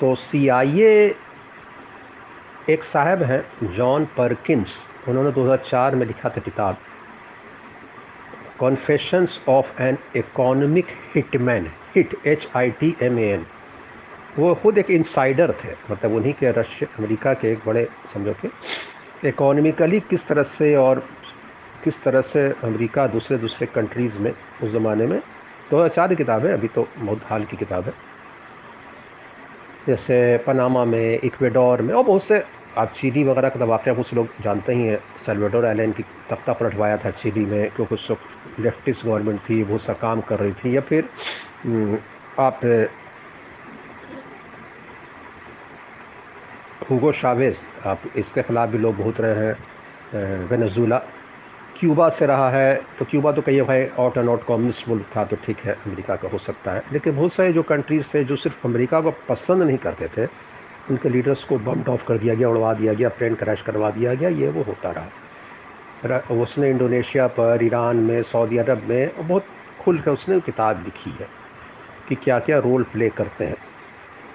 तो 0.00 0.14
सीआईए 0.14 1.14
एक 2.70 2.84
साहब 2.84 3.22
हैं, 3.22 3.74
जॉन 3.76 4.04
परकिंस 4.04 4.76
उन्होंने 5.08 5.32
2004 5.32 5.94
में 5.94 6.06
लिखा 6.06 6.28
था 6.28 6.40
किताब। 6.40 6.76
Confessions 8.58 9.44
of 9.48 9.82
an 9.82 9.98
economic 10.16 10.86
hitman 11.14 11.72
hit 11.96 12.26
H 12.26 12.48
I 12.56 12.70
T 12.70 12.96
M 13.02 13.18
A 13.18 13.22
N 13.22 13.46
वो 14.38 14.54
खुद 14.54 14.78
एक 14.78 14.90
इंसाइडर 14.90 15.52
थे 15.52 15.68
मतलब 15.90 16.12
उन्हीं 16.12 16.32
के 16.32 16.50
रशिया, 16.50 16.94
अमेरिका 16.98 17.34
के 17.34 17.52
एक 17.52 17.58
बड़े, 17.66 17.88
समझो 18.14 18.32
के 18.32 19.28
इकोनॉमिकली 19.28 20.00
किस 20.00 20.26
तरह 20.26 20.42
से 20.42 20.76
और 20.76 21.08
किस 21.84 22.02
तरह 22.02 22.20
से 22.32 22.48
अमेरिका 22.64 23.06
दूसरे 23.06 23.38
दूसरे 23.38 23.66
कंट्रीज़ 23.74 24.18
में 24.18 24.30
उस 24.30 24.70
ज़माने 24.70 25.06
में 25.06 25.18
दो 25.70 25.76
हज़ार 25.76 25.88
चार 25.96 26.14
किताब 26.14 26.46
है 26.46 26.52
अभी 26.52 26.68
तो 26.68 26.86
बहुत 26.98 27.20
हाल 27.24 27.44
की 27.44 27.56
किताब 27.56 27.84
है। 27.84 27.92
जैसे 29.86 30.16
पनामा 30.46 30.84
में 30.84 31.20
इक्वेडोर 31.24 31.82
में 31.82 31.94
और 31.94 32.04
बहुत 32.04 32.24
से 32.24 32.42
आप 32.78 32.92
चिली 32.96 33.22
वगैरह 33.24 33.48
का 33.48 33.58
तो 33.60 33.66
वाक़ 33.66 33.88
कुछ 33.90 34.12
लोग 34.14 34.28
जानते 34.42 34.74
ही 34.74 34.82
हैं 34.82 34.98
सेल्वेडोर 35.26 35.66
आइलैंड 35.66 35.94
की 35.94 36.02
तख्ता 36.30 36.52
पलटवाया 36.52 36.96
था 37.04 37.10
चिली 37.22 37.44
में 37.46 37.70
क्योंकि 37.70 37.94
उस 37.94 38.10
वक्त 38.10 38.60
लेफ्टिस्ट 38.60 39.04
गवर्नमेंट 39.06 39.40
थी 39.48 39.62
बहुत 39.64 39.82
सा 39.82 39.92
काम 40.02 40.20
कर 40.28 40.38
रही 40.38 40.52
थी 40.54 40.76
या 40.76 40.80
फिर 40.80 41.08
हम्म, 41.64 41.98
आप 42.38 42.60
हुगो 46.90 47.12
शावेज 47.12 47.56
आप 47.86 48.02
इसके 48.16 48.42
ख़िलाफ़ 48.42 48.70
भी 48.70 48.78
लोग 48.78 48.96
बहुत 48.96 49.20
रहे 49.20 49.46
हैं 49.46 50.46
वेनेजुला 50.48 51.00
क्यूबा 51.80 52.08
से 52.10 52.26
रहा 52.26 52.48
है 52.50 52.74
तो 52.98 53.04
क्यूबा 53.04 53.30
तो 53.32 53.42
कही 53.42 53.60
भाई 53.60 53.84
आउट 53.98 54.16
एंड 54.16 54.28
आउट 54.28 54.42
कम्युनिस्ट 54.46 54.88
मुल्क 54.88 55.06
था 55.16 55.24
तो 55.24 55.36
ठीक 55.36 55.58
है, 55.58 55.72
अमेरिका 55.86 56.16
का 56.16 56.28
हो 56.28 56.38
सकता 56.38 56.72
है। 56.72 56.82
लेकिन 56.92 57.16
बहुत 57.16 57.32
सारे 57.32 57.52
जो 57.52 57.62
कंट्रीज़ 57.62 58.06
थे, 58.14 58.24
जो 58.24 58.36
सिर्फ़ 58.36 58.66
अमेरिका 58.66 59.00
को 59.00 59.10
पसंद 59.28 59.62
नहीं 59.62 59.78
करते 59.78 60.08
थे, 60.08 60.26
उनके 60.90 61.08
लीडर्स 61.08 61.44
को 61.44 61.58
बम्प 61.58 61.88
ऑफ़ 61.88 62.04
कर 62.06 62.18
दिया 62.18 62.34
गया, 62.34 62.48
उड़वा 62.48 62.72
दिया 62.74 62.92
गया 62.92 63.08
प्लेन 63.08 63.34
क्रैश 63.34 63.62
करवा 63.62 63.90
दिया 63.90 64.14
गया, 64.14 64.28
ये 64.28 64.48
वो 64.48 64.62
होता 64.62 64.90
रहा। 64.90 66.34
उसने 66.34 66.70
इंडोनेशिया 66.70 67.26
पर, 67.28 67.58
ईरान 67.62 67.96
में, 67.96 68.22
सऊदी 68.22 68.56
अरब 68.56 68.82
में 68.82 69.10
बहुत 69.18 69.44
खुल 69.80 70.00
कर 70.00 70.10
उसने 70.10 70.40
किताब 70.40 70.82
लिखी 70.84 71.10
है 71.10 71.28
कि 72.08 72.14
क्या 72.14 72.38
क्या 72.38 72.58
रोल 72.58 72.82
प्ले 72.82 73.08
करते 73.08 73.44
हैं। 73.44 73.56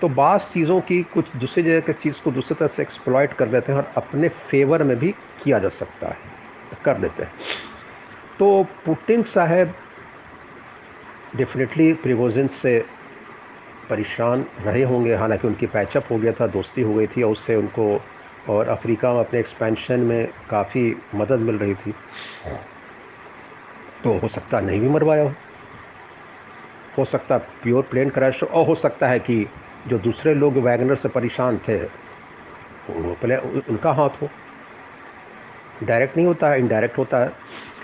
तो 0.02 0.10
बास 0.12 0.50
चीज़ों 0.54 0.80
की 0.82 1.02
कुछ 1.04 1.36
दूसरी 1.36 1.64
जगह 1.64 1.80
की 1.80 1.94
चीज़ 1.94 2.22
को 2.24 2.32
दूसरी 2.32 2.56
तरह 2.56 2.68
से 2.68 2.82
एक्सप्लॉयट 2.82 3.34
कर 3.34 3.48
देते 3.48 3.72
हैं 3.72 3.80
और 3.80 3.92
अपने 3.98 4.30
फेवर 4.30 4.84
में 4.84 4.98
भी 5.00 5.12
किया 5.44 5.60
जा 5.60 5.70
सकता 5.70 6.08
है। 6.08 6.34
कर 6.86 6.98
देते 6.98 7.24
हैं। 7.24 7.32
तो 8.40 8.64
पुटिन 8.86 9.24
साहब 9.24 9.74
डेफिनेटली 11.36 11.94
प्रिगोजिन 11.94 12.48
से 12.48 12.86
परेशान 13.90 14.46
रहे 14.62 14.84
होंगे। 14.84 15.16
हालाँकि 15.16 15.48
उनकी 15.48 15.68
पैचअप 15.68 16.06
हो 16.12 16.18
गया 16.18 16.32
था, 16.32 16.48
दोस्ती 16.48 16.82
हो 16.82 16.94
गई 16.94 17.08
थी 17.08 17.24
और 17.24 17.32
उससे 17.32 17.56
उनको 17.56 18.02
और 18.50 18.68
अफ्रीका 18.68 19.14
में 19.14 19.20
अपने 19.20 19.40
एक्सपेंशन 19.40 20.00
में 20.00 20.28
काफ़ी 20.50 20.96
मदद 21.16 21.40
मिल 21.40 21.58
रही 21.58 21.76
थी। 21.76 21.92
तो 24.04 24.18
हो 24.18 24.28
सकता 24.28 24.60
नहीं 24.60 24.80
भी 24.80 24.90
मरवाया 24.90 25.24
हो। 25.24 25.34
हो 26.98 27.06
सकता 27.06 27.38
प्योर 27.38 27.84
प्लेन 27.84 28.10
क्रैश 28.10 28.44
हो 28.44 28.48
और 28.48 28.66
हो 28.66 28.76
सकता 28.76 29.08
है 29.08 29.20
कि 29.20 29.48
जो 29.88 29.98
दूसरे 29.98 30.34
लोग 30.34 30.58
वैगनर 30.58 30.96
से 30.96 31.10
परेशान 31.10 31.58
थे, 31.58 31.78
वो 32.90 33.14
पहले 33.14 33.38
उनका 33.38 33.92
हाथ 33.92 34.10
हो। 34.22 34.30
डायरेक्ट 35.84 36.18
नहीं 36.18 36.28
होता 36.28 36.50
है 36.50 36.60
इनडायरेक्ट 36.60 36.98
होता 36.98 37.18
है। 37.18 37.32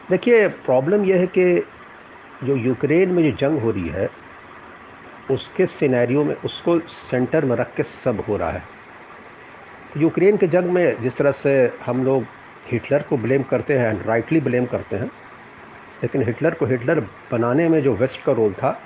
देखिए 0.09 0.47
प्रॉब्लम 0.65 1.05
यह 1.05 1.19
है 1.19 1.27
कि 1.27 1.63
जो 2.43 2.55
यूक्रेन 2.57 3.09
में 3.09 3.23
जो 3.23 3.37
जंग 3.37 3.59
हो 3.61 3.71
रही 3.71 3.89
है, 3.89 4.09
उसके 5.31 5.65
सिनेरियो 5.65 6.23
में 6.23 6.35
उसको 6.35 6.79
सेंटर 7.09 7.45
में 7.45 7.55
रख 7.55 7.75
के 7.75 7.83
सब 7.83 8.23
हो 8.27 8.37
रहा 8.37 8.51
है। 8.51 8.63
यूक्रेन 9.97 10.37
के 10.37 10.47
जंग 10.47 10.69
में 10.69 11.01
जिस 11.01 11.17
तरह 11.17 11.31
से 11.33 11.51
हम 11.85 12.03
लोग 12.05 12.25
हिटलर 12.71 13.01
को 13.01 13.17
ब्लेम 13.17 13.43
करते 13.43 13.77
हैं 13.77 13.89
एंड 13.89 14.05
राइटली 14.07 14.39
ब्लेम 14.41 14.65
करते 14.65 14.95
हैं, 14.95 15.09
लेकिन 16.03 16.23
हिटलर 16.23 16.53
को 16.53 16.65
हिटलर 16.65 16.99
बनाने 17.31 17.67
में 17.69 17.81
जो 17.83 17.93
वेस्ट 17.95 18.23
का 18.23 18.31
रोल 18.31 18.53
था, 18.53 18.77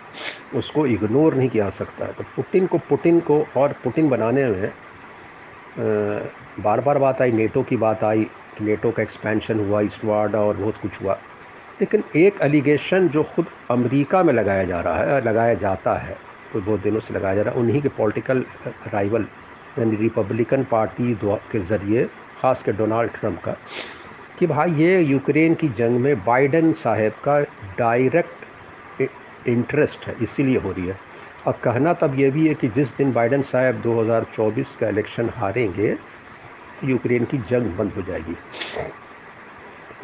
उसको 0.56 0.86
इग्नोर 0.88 1.36
नहीं 1.36 1.50
किया 1.50 1.70
सकता। 1.72 2.06
तो 2.08 2.24
पुटिन 2.36 2.68
को 2.68 2.78
पुटिन 2.90 3.20
को 3.20 3.46
और 3.58 3.76
पुटिन 3.84 4.10
बनाने 4.10 4.46
में 4.46 4.72
बार 6.64 6.82
बार 6.82 6.98
बात 6.98 7.22
आई 7.22 7.32
नेटो 7.32 7.64
की 7.64 7.78
बात 7.78 8.04
आई 8.04 8.28
नेटो 8.62 8.92
का 8.92 9.04
एक्सपेंशन 9.04 9.60
हुआ 9.60 9.82
ईस्टवार्ड 9.82 10.36
और 10.36 10.58
बहुत 10.58 10.78
कुछ 10.82 11.02
हुआ। 11.02 11.14
लेकिन 11.82 12.04
एक 12.16 12.42
एलिगेशन 12.42 13.08
जो 13.10 13.24
खुद 13.36 13.46
अमेरिका 13.72 14.24
में 14.24 14.34
लगाया 14.34 14.64
जा 14.64 14.80
रहा 14.82 15.04
है, 15.04 15.22
लगाया 15.26 15.54
जाता 15.56 15.98
है 15.98 16.18
कोई 16.54 16.62
बहुत 16.62 16.82
दिनों 16.82 17.00
से 17.00 17.14
लगाया 17.14 17.36
जा 17.36 17.42
रहा 17.42 17.54
है, 17.54 17.60
उन्हीं 17.60 17.82
के 17.82 17.90
पॉलिटिकल 17.98 18.46
राइवल 18.94 19.26
यानी 19.80 19.96
रिपब्लिकन 19.98 20.64
पार्टी 20.64 21.18
के 21.24 21.60
ज़रिए, 21.62 22.06
ख़ास 22.42 22.64
कर 22.64 22.76
डोनाल्ड 22.76 23.12
ट्रंप 23.12 23.42
का, 23.44 23.56
कि 24.40 24.48
भाई 24.48 24.74
ये 24.74 25.00
यूक्रेन 25.02 25.54
की 25.56 25.70
जंग 25.78 26.00
में 26.00 26.24
बाइडन 26.26 26.72
साहब 26.76 27.12
का 27.26 27.40
डायरेक्ट 27.80 29.08
इंटरेस्ट 29.48 30.08
है, 30.08 30.16
इसीलिए 30.22 30.58
हो 30.58 30.72
रही 30.72 30.88
है। 30.88 30.98
और 31.48 31.54
कहना 31.64 31.94
तब 31.94 32.20
ये 32.20 32.30
भी 32.32 32.48
है 32.48 32.54
कि 32.54 32.68
जिस 32.76 32.96
दिन 32.98 33.12
बाइडन 33.14 33.42
साहब 33.44 33.82
2024 33.82 34.76
का 34.80 34.88
इलेक्शन 34.90 35.30
हारेंगे 35.36 35.96
यूक्रेन 36.84 37.26
की 37.26 37.38
जंग 37.50 37.76
बंद 37.78 37.94
हो 37.94 38.02
जाएगी। 38.02 38.36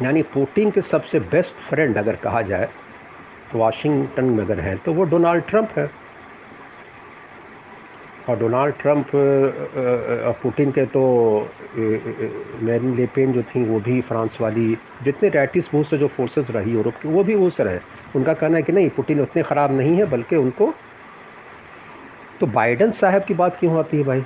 यानी 0.02 0.22
पुतिन 0.34 0.70
के 0.70 0.82
सबसे 0.82 1.20
बेस्ट 1.32 1.54
फ्रेंड 1.64 1.98
अगर 1.98 2.16
कहा 2.18 2.42
जाए 2.42 2.68
तो 3.52 3.58
वाशिंगटन 3.58 4.24
में 4.26 4.44
अगर 4.44 4.60
हैं 4.60 4.76
तो 4.78 4.92
वो 4.94 5.04
डोनाल्ड 5.04 5.44
ट्रंप 5.44 5.78
है। 5.78 5.90
और 8.28 8.38
डोनाल्ड 8.38 8.74
ट्रंप 8.80 9.06
पुतिन 10.42 10.70
के 10.70 10.84
तो 10.86 11.02
मैरिन 11.76 12.94
लेपेन 12.96 13.32
जो 13.32 13.42
थी, 13.44 13.64
वो 13.64 13.80
भी 13.80 14.00
फ्रांस 14.00 14.36
वाली, 14.40 14.76
जितने 15.02 15.28
रैटिस 15.28 15.72
बहुत 15.72 15.86
से 15.86 15.98
जो 15.98 16.08
फोर्सेस 16.08 16.50
रही 16.50 16.72
यूरोप 16.72 16.94
की, 17.02 17.08
वो 17.08 17.24
भी 17.24 17.34
वो 17.34 17.50
से 17.50 17.64
रहे 17.64 17.78
उनका 18.16 18.32
कहना 18.34 18.56
है 18.56 18.62
कि 18.62 18.72
नहीं, 18.72 18.90
पुतिन 18.90 19.20
उतने 19.20 19.42
ख़राब 19.42 19.72
नहीं 19.76 19.96
है, 19.96 20.04
बल्कि 20.10 20.36
उनको 20.36 20.72
तो 22.40 22.46
बाइडन 22.48 22.90
साहब 22.92 23.24
की 23.24 23.34
बात 23.34 23.56
क्यों 23.60 23.78
आती 23.78 23.96
है 23.96 24.04
भाई? 24.04 24.24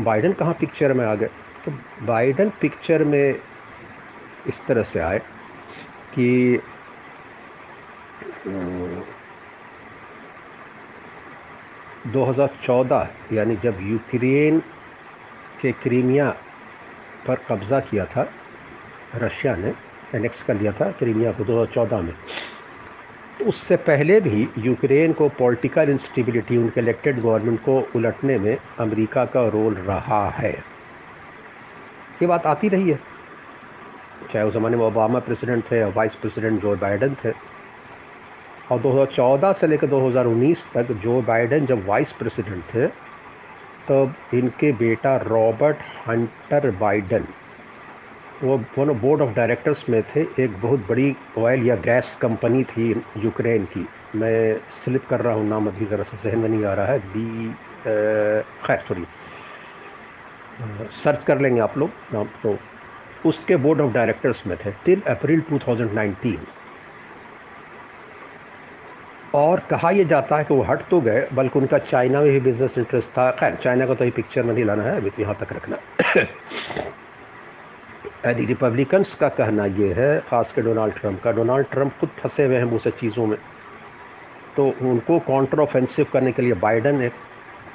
बाइडन 0.00 0.32
कहाँ 0.32 0.56
पिक्चर 0.60 0.92
में 0.92 1.04
आ 1.06 1.14
गए? 1.14 1.28
तो 1.66 1.72
बाइडन 2.06 2.50
पिक्चर 2.60 3.04
में 3.04 3.34
इस 4.48 4.60
तरह 4.68 4.82
से 4.82 5.00
आए 5.00 5.18
कि 6.14 6.60
दो 12.06 12.24
हज़ार 12.24 12.50
चौदह, 12.64 13.08
यानी 13.32 13.56
जब 13.56 13.78
यूक्रेन 13.82 14.58
के 15.62 15.72
क्रीमिया 15.74 16.28
पर 17.26 17.40
कब्ज़ा 17.48 17.80
किया 17.80 18.04
था, 18.06 18.28
रशिया 19.14 19.56
ने 19.56 19.72
एनेक्स 20.14 20.42
कर 20.42 20.54
लिया 20.54 20.72
था 20.72 20.90
क्रीमिया 20.92 21.32
को 21.32 21.44
2014 21.44 22.02
में 22.02 22.14
तो 23.38 23.44
उससे 23.44 23.76
पहले 23.88 24.20
भी 24.20 24.48
यूक्रेन 24.58 25.12
को 25.12 25.28
पॉलिटिकल 25.38 25.90
इंस्टेबिलिटी 25.90 26.56
उनके 26.56 26.80
इलेक्टेड 26.80 27.20
गवर्नमेंट 27.22 27.60
को 27.64 27.78
उलटने 27.96 28.38
में 28.38 28.56
अमेरिका 28.80 29.24
का 29.24 29.46
रोल 29.48 29.74
रहा 29.74 30.28
है। 30.30 30.54
ये 32.22 32.26
बात 32.26 32.46
आती 32.46 32.68
रही 32.68 32.90
है। 32.90 32.98
चाहे 34.32 34.44
उस 34.44 34.54
ज़माने 34.54 34.76
में 34.76 34.84
ओबामा 34.84 35.18
प्रेसिडेंट 35.20 35.64
थे 35.70 35.82
और 35.82 35.92
वाइस 35.96 36.14
प्रेसिडेंट 36.14 36.60
जो 36.62 36.76
बाइडन 36.76 37.14
थे, 37.24 37.32
और 38.72 38.78
2014 38.80 39.52
से 39.52 39.66
लेकर 39.66 39.86
2019 39.86 40.64
तक 40.74 40.92
जो 41.02 41.20
बाइडन 41.22 41.66
जब 41.66 41.86
वाइस 41.86 42.12
प्रेसिडेंट 42.12 42.62
थे, 42.74 42.86
तब 42.86 44.14
तो 44.30 44.36
इनके 44.38 44.72
बेटा 44.74 45.16
रॉबर्ट 45.18 45.82
हंटर 46.06 46.70
बाइडन, 46.80 47.26
वो 48.42 48.56
दोनों 48.58 48.98
बोर्ड 49.00 49.22
ऑफ़ 49.22 49.30
डायरेक्टर्स 49.34 49.88
में 49.88 50.02
थे, 50.04 50.20
एक 50.44 50.60
बहुत 50.62 50.86
बड़ी 50.88 51.14
ऑयल 51.38 51.66
या 51.66 51.76
गैस 51.84 52.16
कंपनी 52.22 52.64
थी 52.64 52.90
यूक्रेन 53.18 53.64
की। 53.66 53.86
मैं 54.14 54.58
स्लिप 54.84 55.06
कर 55.10 55.20
रहा 55.20 55.34
हूँ, 55.34 55.46
नाम 55.48 55.66
अभी 55.68 55.86
ज़रा 55.86 56.02
सा 56.02 56.18
जहन 56.24 56.38
में 56.38 56.48
नहीं 56.48 56.64
आ 56.64 56.74
रहा 56.74 56.86
है। 56.86 56.98
बी 56.98 57.54
खैर 58.66 58.84
सॉरी 58.88 59.04
सर्च 61.04 61.24
कर 61.24 61.40
लेंगे 61.40 61.60
आप 61.60 61.78
लोग 61.78 61.90
नाम 62.14 62.26
तो 62.42 62.58
उसके 63.28 63.56
बोर्ड 63.56 63.80
ऑफ़ 63.80 63.92
डायरेक्टर्स 63.92 64.46
में 64.46 64.56
थे 64.56 64.70
टिल 64.84 65.00
अप्रैल 65.00 65.42
2019 65.52 66.36
और 69.34 69.60
कहा 69.60 69.90
यह 69.90 70.04
जाता 70.04 70.36
है 70.36 70.44
कि 70.44 70.54
वो 70.54 70.62
हट 70.62 70.88
तो 70.88 71.00
गए, 71.00 71.26
बल्कि 71.34 71.58
उनका 71.58 71.78
चाइना 71.78 72.20
में 72.20 72.32
भी 72.32 72.40
बिज़नेस 72.40 72.78
इंटरेस्ट 72.78 73.08
था। 73.08 73.30
खैर 73.30 73.54
चाइना 73.54 73.86
का 73.86 73.94
तो 73.94 74.04
ही 74.04 74.10
पिक्चर 74.10 74.42
में 74.42 74.54
नहीं 74.54 74.64
लाना 74.64 74.82
है, 74.82 74.96
अभी 74.96 75.10
तो 75.10 75.22
यहाँ 75.22 75.34
तक 75.40 75.52
रखना। 75.52 75.76
यदि 78.30 78.44
रिपब्लिकन्स 78.44 79.14
का 79.14 79.28
कहना 79.28 79.66
यह 79.66 79.94
है, 79.96 80.20
ख़ास 80.20 80.52
कर 80.52 80.62
डोनाल्ड 80.62 80.94
ट्रंप 80.94 81.22
का 81.22 81.32
डोनाल्ड 81.32 81.66
ट्रंप 81.66 81.92
खुद 82.00 82.08
फंसे 82.18 82.44
हुए 82.44 82.56
हैं 82.56 82.78
सब 82.78 82.96
चीज़ों 82.96 83.26
में। 83.26 83.38
तो 84.56 84.74
उनको 84.82 85.18
काउंटर 85.18 85.60
ऑफेंसिव 85.60 86.06
करने 86.12 86.32
के 86.32 86.42
लिए 86.42 86.52
बाइडन 86.52 87.02
एक 87.02 87.12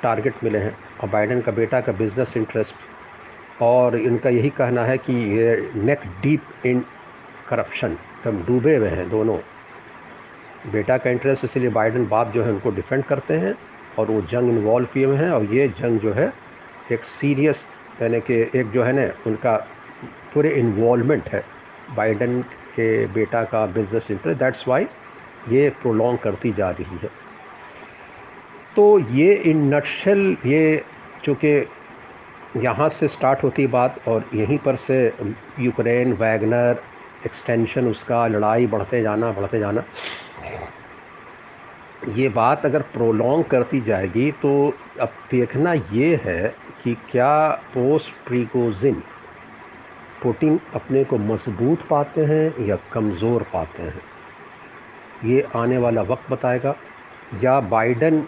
टारगेट 0.03 0.43
मिले 0.43 0.59
हैं। 0.59 0.75
और 1.01 1.09
बाइडन 1.09 1.41
का 1.41 1.51
बेटा 1.51 1.81
का 1.81 1.91
बिज़नेस 1.93 2.37
इंटरेस्ट 2.37 3.61
और 3.61 3.95
इनका 3.97 4.29
यही 4.29 4.49
कहना 4.49 4.83
है 4.85 4.97
कि 4.97 5.13
ये 5.31 5.71
नेक 5.75 6.05
डीप 6.21 6.65
इन 6.65 6.83
करप्शन 7.49 7.97
हम 8.23 8.43
डूबे 8.47 8.75
हुए 8.75 8.89
हैं 8.89 9.09
दोनों। 9.09 9.37
बेटा 10.71 10.97
का 10.97 11.09
इंटरेस्ट 11.09 11.45
इसलिए 11.45 11.69
बाइडन 11.71 12.07
बाप 12.07 12.31
जो 12.33 12.43
है 12.43 12.51
उनको 12.51 12.71
डिफेंड 12.71 13.03
करते 13.03 13.33
हैं, 13.33 13.55
और 13.99 14.11
वो 14.11 14.21
जंग 14.21 14.49
इन्वॉल्व 14.49 14.87
किए 14.93 15.05
हुए 15.05 15.17
हैं, 15.17 15.29
और 15.31 15.53
ये 15.53 15.67
जंग 15.79 15.99
जो 15.99 16.13
है 16.13 16.31
एक 16.91 17.03
सीरियस 17.19 17.65
यानी 18.01 18.19
कि 18.21 18.35
एक 18.55 18.71
जो 18.71 18.83
है 18.83 18.93
ना, 18.93 19.11
उनका 19.27 19.55
पूरे 20.33 20.49
इन्वॉलमेंट 20.49 21.29
है। 21.29 21.43
बाइडन 21.95 22.41
के 22.75 23.05
बेटा 23.07 23.43
का 23.43 23.65
बिज़नेस 23.65 24.11
इंटरेस्ट 24.11 24.39
दैट्स 24.39 24.67
वाई 24.67 24.87
ये 25.49 25.69
प्रोलॉन्ग 25.81 26.19
करती 26.19 26.51
जा 26.53 26.69
रही 26.69 26.97
है। 26.97 27.09
तो 28.75 28.99
ये 29.11 29.33
इन 29.33 29.73
नटशल, 29.73 30.37
ये 30.45 30.83
चूँकि 31.23 31.47
यहाँ 32.57 32.87
से 32.89 33.07
स्टार्ट 33.07 33.43
होती 33.43 33.65
बात 33.69 34.07
और 34.07 34.29
यहीं 34.35 34.57
पर 34.57 34.75
से 34.77 35.05
यूक्रेन 35.59 36.13
वैगनर 36.13 36.81
एक्सटेंशन 37.25 37.87
उसका, 37.87 38.25
लड़ाई 38.27 38.67
बढ़ते 38.67 39.01
जाना 39.01 39.31
बढ़ते 39.31 39.59
जाना, 39.59 39.83
ये 42.09 42.29
बात 42.29 42.65
अगर 42.65 42.81
प्रोलॉन्ग 42.93 43.45
करती 43.45 43.81
जाएगी 43.81 44.31
तो 44.41 44.51
अब 45.01 45.09
देखना 45.31 45.73
ये 45.73 46.15
है 46.23 46.55
कि 46.83 46.93
क्या 47.11 47.49
पोस्ट 47.73 48.13
प्रीकोजिन 48.27 49.01
पुटिन 50.23 50.59
अपने 50.75 51.03
को 51.03 51.17
मज़बूत 51.19 51.87
पाते 51.89 52.25
हैं 52.25 52.65
या 52.67 52.77
कमज़ोर 52.93 53.43
पाते 53.53 53.83
हैं? 53.83 54.01
ये 55.25 55.45
आने 55.55 55.77
वाला 55.77 56.01
वक्त 56.03 56.31
बताएगा। 56.31 56.75
या 57.43 57.59
बाइडन 57.61 58.21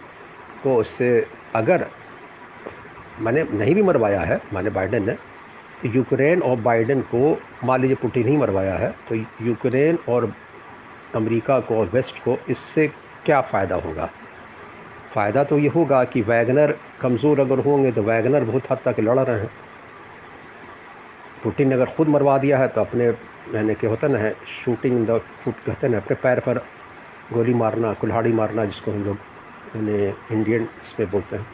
को 0.64 0.76
उससे 0.76 1.08
अगर 1.56 1.86
मैंने 3.20 3.42
नहीं 3.52 3.74
भी 3.74 3.82
मरवाया 3.82 4.20
है, 4.22 4.40
मैंने 4.54 4.70
बाइडन 4.70 5.06
ने 5.06 5.12
तो 5.82 5.88
यूक्रेन 5.90 6.42
और 6.42 6.60
बाइडन 6.60 7.00
को, 7.04 7.38
मान 7.64 7.80
लीजिए 7.80 7.96
पुटिन 7.96 8.28
ही 8.28 8.36
मरवाया 8.36 8.74
है 8.76 8.94
तो 9.08 9.14
यूक्रेन 9.46 9.98
और 10.08 10.32
अमेरिका 11.14 11.58
को 11.60 11.78
और 11.78 11.90
वेस्ट 11.94 12.18
को 12.24 12.36
इससे 12.50 12.86
क्या 13.24 13.40
फ़ायदा 13.42 13.76
होगा? 13.78 14.08
फ़ायदा 15.14 15.44
तो 15.44 15.58
ये 15.58 15.68
होगा 15.68 16.02
कि 16.04 16.22
वैगनर 16.22 16.74
कमज़ोर 17.00 17.40
अगर 17.40 17.58
होंगे 17.64 17.92
तो 17.92 18.02
वैगनर 18.02 18.44
बहुत 18.44 18.70
हद 18.70 18.78
तक 18.84 19.00
लड़ 19.00 19.18
रहे 19.18 19.40
हैं। 19.40 19.50
पुटिन 21.42 21.68
ने 21.68 21.74
अगर 21.74 21.86
ख़ुद 21.86 22.08
मरवा 22.08 22.36
दिया 22.38 22.58
है 22.58 22.68
तो 22.68 22.80
अपने, 22.80 23.10
मैंने 23.52 23.74
क्या 23.74 23.90
होता 23.90 24.08
ना, 24.08 24.18
है 24.18 24.34
शूटिंग 24.64 25.06
द 25.06 25.20
फुट 25.44 25.54
कहते 25.66 25.86
हैं 25.86 25.96
अपने 25.96 26.16
पैर 26.22 26.40
पर 26.40 26.58
गोली 27.32 27.54
मारना, 27.54 27.92
कुल्हाड़ी 27.94 28.32
मारना 28.32 28.64
जिसको 28.64 28.90
हम 28.90 29.04
लोग 29.04 29.16
इंडियन 29.76 30.62
इसमें 30.62 31.10
बोलते 31.10 31.36
हैं। 31.36 31.46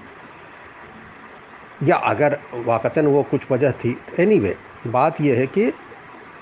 या 1.83 1.97
अगर 1.97 2.39
वाकता 2.55 3.01
वो 3.01 3.23
कुछ 3.23 3.51
वजह 3.51 3.73
थी 3.73 3.97
एनी 4.19 4.37
anyway, 4.37 4.55
बात 4.87 5.21
यह 5.21 5.39
है 5.39 5.47
कि 5.47 5.73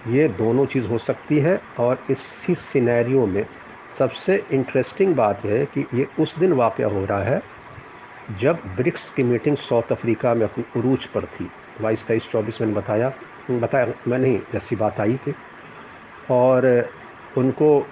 ये 0.08 0.28
दोनों 0.28 0.66
चीज़ 0.66 0.86
हो 0.86 0.98
सकती 0.98 1.38
है 1.38 1.60
और 1.78 2.04
इसी 2.10 2.54
सिनेरियो 2.54 3.26
में 3.26 3.46
सबसे 3.98 4.36
इंटरेस्टिंग 4.52 5.14
बात 5.14 5.46
यह 5.46 5.52
है 5.52 5.66
कि 5.66 5.86
ये 5.94 6.06
उस 6.20 6.38
दिन 6.38 6.52
वाक़ 6.52 6.82
हो 6.82 7.04
रहा 7.04 7.22
है 7.22 7.42
जब 8.40 8.62
ब्रिक्स 8.76 9.08
की 9.10 9.22
मीटिंग 9.22 9.56
साउथ 9.56 9.92
अफ्रीका 9.92 10.34
में 10.34 10.46
अपनी 10.46 10.64
उरूज 10.76 11.06
पर 11.06 11.24
थी। 11.24 11.50
बाईस 11.80 12.06
तेईस 12.06 12.28
चौबीस 12.32 12.60
मैंने 12.60 12.74
बताया 12.74 13.12
बताया 13.50 13.92
मैं 14.08 14.18
नहीं 14.18 14.38
जैसी 14.52 14.76
बात 14.76 15.00
आई 15.00 15.16
थी। 15.16 15.34
और 16.30 16.90
उनको 17.38 17.86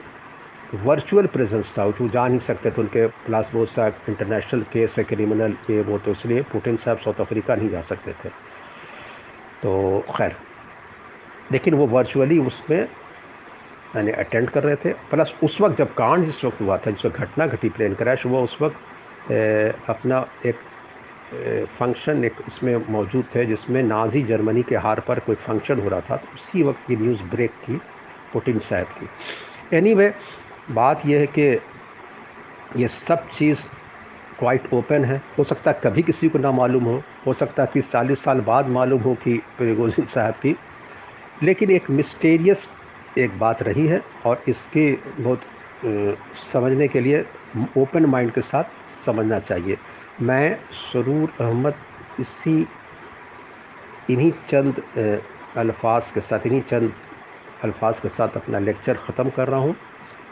वर्चुअल 0.75 1.27
प्रेजेंस 1.27 1.73
था 1.79 1.85
वो 1.87 2.09
जा 2.09 2.27
नहीं 2.29 2.39
सकते 2.41 2.71
थे 2.71 2.81
उनके 2.81 3.07
प्लास 3.27 3.51
बहुत 3.53 3.71
सा 3.71 3.87
इंटरनेशनल 4.09 4.63
केस 4.73 4.95
है 4.99 5.05
क्रिमिनल 5.05 5.57
ये 5.71 5.83
वो 5.83 5.99
तो 5.99 6.11
इसलिए 6.11 6.43
पुटिन 6.53 6.77
साहब 6.77 6.99
साउथ 6.99 7.21
अफ्रीका 7.21 7.55
नहीं 7.55 7.69
जा 7.71 7.83
सकते 7.83 8.13
थे। 8.13 8.29
तो 9.63 10.01
खैर 10.17 10.37
लेकिन 11.53 11.75
वो 11.75 11.87
वर्चुअली 11.87 12.39
उसमें 12.39 12.79
यानी 13.97 14.11
अटेंड 14.13 14.51
कर 14.51 14.63
रहे 14.63 14.77
थे। 14.77 14.93
प्लस 15.11 15.35
उस 15.43 15.61
वक्त 15.61 15.79
जब 15.79 15.95
कांड 15.95 16.25
जिस 16.25 16.45
वक्त 16.45 16.61
हुआ 16.61 16.77
था 16.77 16.91
जिस 16.91 17.05
वक्त 17.07 17.17
घटना 17.17 17.47
घटी 17.47 17.69
प्लेन 17.69 17.95
क्रैश 17.95 18.27
वो 18.27 18.43
उस 18.45 18.57
वक्त 18.63 19.31
ए, 19.33 19.73
अपना 19.89 20.27
एक 20.47 20.59
फ़ंक्शन 21.79 22.25
एक 22.25 22.37
इसमें 22.49 22.77
मौजूद 22.91 23.25
थे 23.35 23.45
जिसमें 23.47 23.83
नाजी 23.83 24.23
जर्मनी 24.23 24.63
के 24.63 24.77
हार 24.77 25.01
पर 25.01 25.19
कोई 25.21 25.35
फ़ंक्शन 25.37 25.81
हो 25.81 25.89
रहा 25.89 26.01
था। 26.01 26.17
तो 26.17 26.35
उसी 26.35 26.63
वक्त 26.63 26.87
की 26.89 26.97
न्यूज़ 26.97 27.23
ब्रेक 27.31 27.51
की 27.65 27.81
पुटिन 28.33 28.59
साहब 28.59 28.87
की। 28.99 29.09
एनी 29.77 29.95
anyway, 29.95 30.11
बात 30.69 31.03
यह 31.07 31.21
है 31.21 31.27
कि 31.29 32.81
ये 32.81 32.89
सब 32.89 33.29
चीज़ 33.31 33.59
क्वाइट 34.39 34.73
ओपन 34.75 35.05
है। 35.05 35.21
हो 35.39 35.45
सकता 35.45 35.71
है 35.71 35.81
कभी 35.85 36.03
किसी 36.03 36.29
को 36.29 36.39
ना 36.39 36.51
मालूम 36.53 36.85
हो 36.85 37.03
हो 37.27 37.33
सकता 37.35 37.63
है 37.63 37.69
तीस 37.73 37.91
चालीस 37.91 38.23
साल 38.23 38.41
बाद 38.43 38.67
मालूम 38.69 39.01
हो 39.03 39.15
कि 39.25 39.37
प्रिगोजिन 39.59 40.07
साहब 40.07 40.35
की। 40.43 40.57
लेकिन 41.43 41.71
एक 41.71 41.91
मिस्टेरियस 41.91 42.69
एक 43.19 43.39
बात 43.39 43.63
रही 43.63 43.87
है 43.87 44.03
और 44.27 44.43
इसके 44.49 44.91
बहुत 45.23 45.41
समझने 46.53 46.89
के 46.89 47.01
लिए 47.01 47.25
ओपन 47.79 48.07
माइंड 48.07 48.33
के 48.33 48.41
साथ 48.43 48.65
समझना 49.07 49.39
चाहिए। 49.41 49.77
मैं 50.21 50.57
सरूर 50.73 51.33
अहमद 51.41 51.75
इसी, 52.21 52.67
इन्हीं 54.11 54.31
चंद 54.51 54.83
अल्फाज 55.59 56.11
के 56.15 56.21
साथ, 56.21 56.47
इन्हीं 56.47 56.63
चंद 56.63 56.93
अल्फाज 57.65 58.01
के 58.01 58.09
साथ 58.09 58.37
अपना 58.37 58.59
लेक्चर 58.59 58.95
ख़त्म 59.07 59.31
कर 59.31 59.49
रहा 59.49 59.61
हूँ। 59.61 59.77